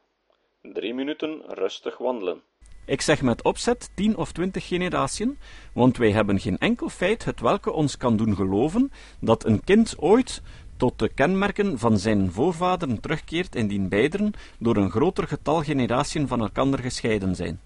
Drie 0.62 0.94
minuten 0.94 1.42
rustig 1.48 1.98
wandelen. 1.98 2.42
Ik 2.88 3.02
zeg 3.02 3.22
met 3.22 3.42
opzet 3.42 3.90
tien 3.94 4.18
of 4.18 4.32
twintig 4.32 4.68
generatiën, 4.68 5.38
want 5.74 5.98
wij 5.98 6.12
hebben 6.12 6.40
geen 6.40 6.58
enkel 6.58 6.90
feit 6.90 7.26
het 7.26 7.40
welke 7.40 7.72
ons 7.72 7.98
kan 7.98 8.18
doen 8.18 8.36
geloven 8.36 8.92
dat 9.20 9.46
een 9.46 9.64
kind 9.64 9.96
ooit 9.98 10.42
tot 10.78 11.00
de 11.00 11.10
kenmerken 11.10 11.80
van 11.80 12.00
zijn 12.00 12.32
voorvaderen 12.32 13.00
terugkeert 13.00 13.56
indien 13.56 13.90
beiden 13.90 14.34
door 14.60 14.78
een 14.78 14.92
groter 14.92 15.28
getal 15.28 15.62
generatiën 15.64 16.28
van 16.28 16.40
elkander 16.40 16.80
gescheiden 16.80 17.36
zijn. 17.36 17.60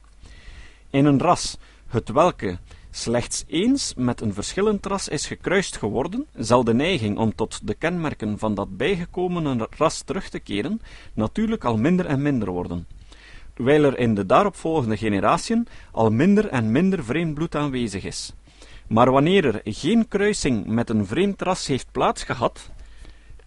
In 0.90 1.06
een 1.06 1.20
ras, 1.20 1.58
het 1.88 2.10
welke 2.10 2.58
slechts 2.92 3.44
eens 3.48 3.94
met 3.96 4.22
een 4.22 4.34
verschillend 4.34 4.86
ras 4.86 5.08
is 5.08 5.28
gekruist 5.28 5.78
geworden, 5.78 6.26
zal 6.36 6.64
de 6.64 6.74
neiging 6.74 7.18
om 7.18 7.36
tot 7.36 7.68
de 7.68 7.74
kenmerken 7.74 8.40
van 8.40 8.54
dat 8.54 8.78
bijgekomene 8.78 9.68
ras 9.78 10.02
terug 10.02 10.30
te 10.30 10.40
keren 10.40 10.82
natuurlijk 11.14 11.64
al 11.64 11.78
minder 11.78 12.06
en 12.06 12.22
minder 12.22 12.52
worden. 12.52 12.88
Terwijl 13.54 13.84
er 13.84 13.98
in 13.98 14.16
de 14.16 14.26
daaropvolgende 14.26 14.98
generatiën 14.98 15.68
al 15.92 16.10
minder 16.10 16.48
en 16.48 16.72
minder 16.72 17.04
vreemd 17.04 17.34
bloed 17.34 17.56
aanwezig 17.56 18.04
is. 18.04 18.34
Maar 18.88 19.12
wanneer 19.12 19.46
er 19.46 19.62
geen 19.64 20.08
kruising 20.08 20.66
met 20.66 20.90
een 20.90 21.06
vreemd 21.06 21.42
ras 21.42 21.68
heeft 21.68 21.92
plaatsgehad, 21.92 22.70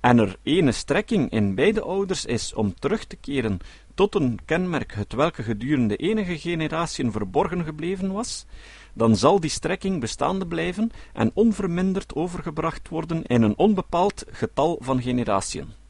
en 0.05 0.19
er 0.19 0.37
ene 0.43 0.73
strekking 0.73 1.31
in 1.31 1.55
beide 1.55 1.81
ouders 1.81 2.25
is 2.25 2.55
om 2.55 2.75
terug 2.75 3.05
te 3.05 3.17
keren 3.17 3.59
tot 3.95 4.15
een 4.15 4.39
kenmerk 4.45 4.95
het 4.95 5.13
welke 5.13 5.43
gedurende 5.43 5.97
enige 5.97 6.39
generatiën 6.39 7.13
verborgen 7.13 7.65
gebleven 7.65 8.13
was, 8.13 8.47
dan 8.95 9.17
zal 9.17 9.41
die 9.41 9.51
strekking 9.51 10.01
bestaande 10.01 10.47
blijven 10.47 10.91
en 11.13 11.31
onverminderd 11.35 12.15
overgebracht 12.15 12.89
worden 12.89 13.23
in 13.23 13.43
een 13.43 13.59
onbepaald 13.59 14.25
getal 14.31 14.79
van 14.81 15.03
generatiën. 15.03 15.84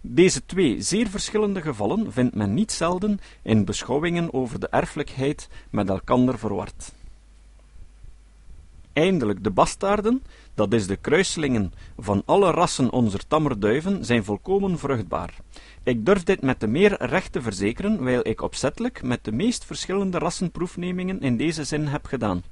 Deze 0.00 0.46
twee 0.46 0.82
zeer 0.82 1.08
verschillende 1.08 1.62
gevallen 1.62 2.12
vindt 2.12 2.34
men 2.34 2.54
niet 2.54 2.72
zelden 2.72 3.18
in 3.42 3.64
beschouwingen 3.64 4.32
over 4.32 4.60
de 4.60 4.68
erfelijkheid 4.68 5.48
met 5.70 5.88
elkander 5.88 6.38
verward. 6.38 6.92
Eindelijk, 8.92 9.44
de 9.44 9.50
bastaarden, 9.50 10.22
dat 10.54 10.72
is 10.72 10.86
de 10.86 10.96
kruiselingen 10.96 11.72
van 11.98 12.22
alle 12.24 12.50
rassen 12.50 12.90
onze 12.90 13.18
tammerduiven, 13.28 14.04
zijn 14.04 14.24
volkomen 14.24 14.78
vruchtbaar. 14.78 15.36
Ik 15.82 16.06
durf 16.06 16.22
dit 16.22 16.42
met 16.42 16.60
de 16.60 16.66
meer 16.66 17.06
recht 17.06 17.32
te 17.32 17.42
verzekeren, 17.42 18.04
wijl 18.04 18.20
ik 18.22 18.42
opzettelijk 18.42 19.02
met 19.02 19.24
de 19.24 19.32
meest 19.32 19.64
verschillende 19.64 20.18
rassenproefnemingen 20.18 21.20
in 21.20 21.36
deze 21.36 21.64
zin 21.64 21.86
heb 21.86 22.06
gedaan. 22.06 22.42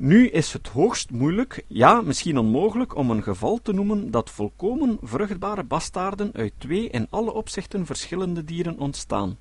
Nu 0.00 0.28
is 0.28 0.52
het 0.52 0.68
hoogst 0.68 1.10
moeilijk, 1.10 1.64
ja, 1.66 2.00
misschien 2.00 2.38
onmogelijk, 2.38 2.96
om 2.96 3.10
een 3.10 3.22
geval 3.22 3.58
te 3.62 3.72
noemen 3.72 4.10
dat 4.10 4.30
volkomen 4.30 4.98
vruchtbare 5.02 5.64
bastaarden 5.64 6.30
uit 6.32 6.52
twee 6.58 6.88
in 6.88 7.06
alle 7.10 7.32
opzichten 7.32 7.86
verschillende 7.86 8.44
dieren 8.44 8.78
ontstaan. 8.78 9.38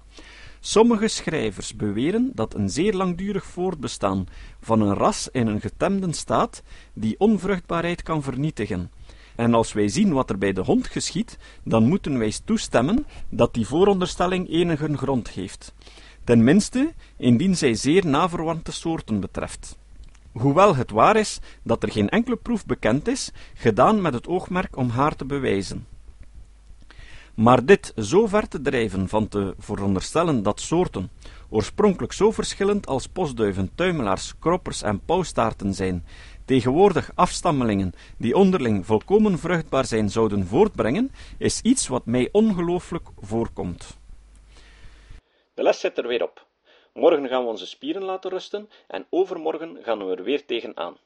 Sommige 0.59 1.07
schrijvers 1.07 1.75
beweren 1.75 2.31
dat 2.33 2.53
een 2.53 2.69
zeer 2.69 2.93
langdurig 2.93 3.45
voortbestaan 3.45 4.27
van 4.61 4.81
een 4.81 4.93
ras 4.93 5.29
in 5.31 5.47
een 5.47 5.61
getemde 5.61 6.13
staat 6.13 6.63
die 6.93 7.19
onvruchtbaarheid 7.19 8.03
kan 8.03 8.23
vernietigen. 8.23 8.91
En 9.35 9.53
als 9.53 9.73
wij 9.73 9.87
zien 9.87 10.13
wat 10.13 10.29
er 10.29 10.37
bij 10.37 10.53
de 10.53 10.61
hond 10.61 10.87
geschiet, 10.87 11.37
dan 11.63 11.87
moeten 11.87 12.17
wij 12.17 12.33
toestemmen 12.45 13.05
dat 13.29 13.53
die 13.53 13.67
vooronderstelling 13.67 14.49
enige 14.49 14.97
grond 14.97 15.29
heeft. 15.29 15.73
Tenminste, 16.23 16.93
indien 17.17 17.57
zij 17.57 17.73
zeer 17.73 18.05
naverwante 18.05 18.71
soorten 18.71 19.19
betreft. 19.19 19.77
Hoewel 20.37 20.75
het 20.75 20.91
waar 20.91 21.15
is 21.15 21.39
dat 21.63 21.83
er 21.83 21.91
geen 21.91 22.09
enkele 22.09 22.35
proef 22.35 22.65
bekend 22.65 23.07
is, 23.07 23.31
gedaan 23.53 24.01
met 24.01 24.13
het 24.13 24.27
oogmerk 24.27 24.77
om 24.77 24.89
haar 24.89 25.15
te 25.15 25.25
bewijzen. 25.25 25.87
Maar 27.33 27.65
dit 27.65 27.93
zo 27.95 28.27
ver 28.27 28.47
te 28.47 28.61
drijven 28.61 29.07
van 29.07 29.27
te 29.27 29.55
veronderstellen 29.57 30.43
dat 30.43 30.59
soorten, 30.59 31.09
oorspronkelijk 31.49 32.13
zo 32.13 32.31
verschillend 32.31 32.87
als 32.87 33.07
postduiven, 33.07 33.71
tuimelaars, 33.75 34.33
kroppers 34.39 34.81
en 34.81 34.99
pauwstaarten 35.05 35.73
zijn, 35.73 36.05
tegenwoordig 36.45 37.11
afstammelingen 37.15 37.93
die 38.17 38.35
onderling 38.35 38.85
volkomen 38.85 39.39
vruchtbaar 39.39 39.85
zijn 39.85 40.09
zouden 40.09 40.47
voortbrengen, 40.47 41.11
is 41.37 41.61
iets 41.61 41.87
wat 41.87 42.05
mij 42.05 42.29
ongelooflijk 42.31 43.07
voorkomt. 43.19 43.97
De 45.53 45.63
les 45.63 45.79
zit 45.79 45.97
er 45.97 46.07
weer 46.07 46.23
op. 46.23 46.46
Morgen 46.97 47.27
gaan 47.27 47.43
we 47.43 47.49
onze 47.49 47.67
spieren 47.67 48.03
laten 48.03 48.29
rusten 48.29 48.69
en 48.87 49.05
overmorgen 49.09 49.77
gaan 49.83 50.07
we 50.07 50.15
er 50.15 50.23
weer 50.23 50.45
tegenaan. 50.45 50.97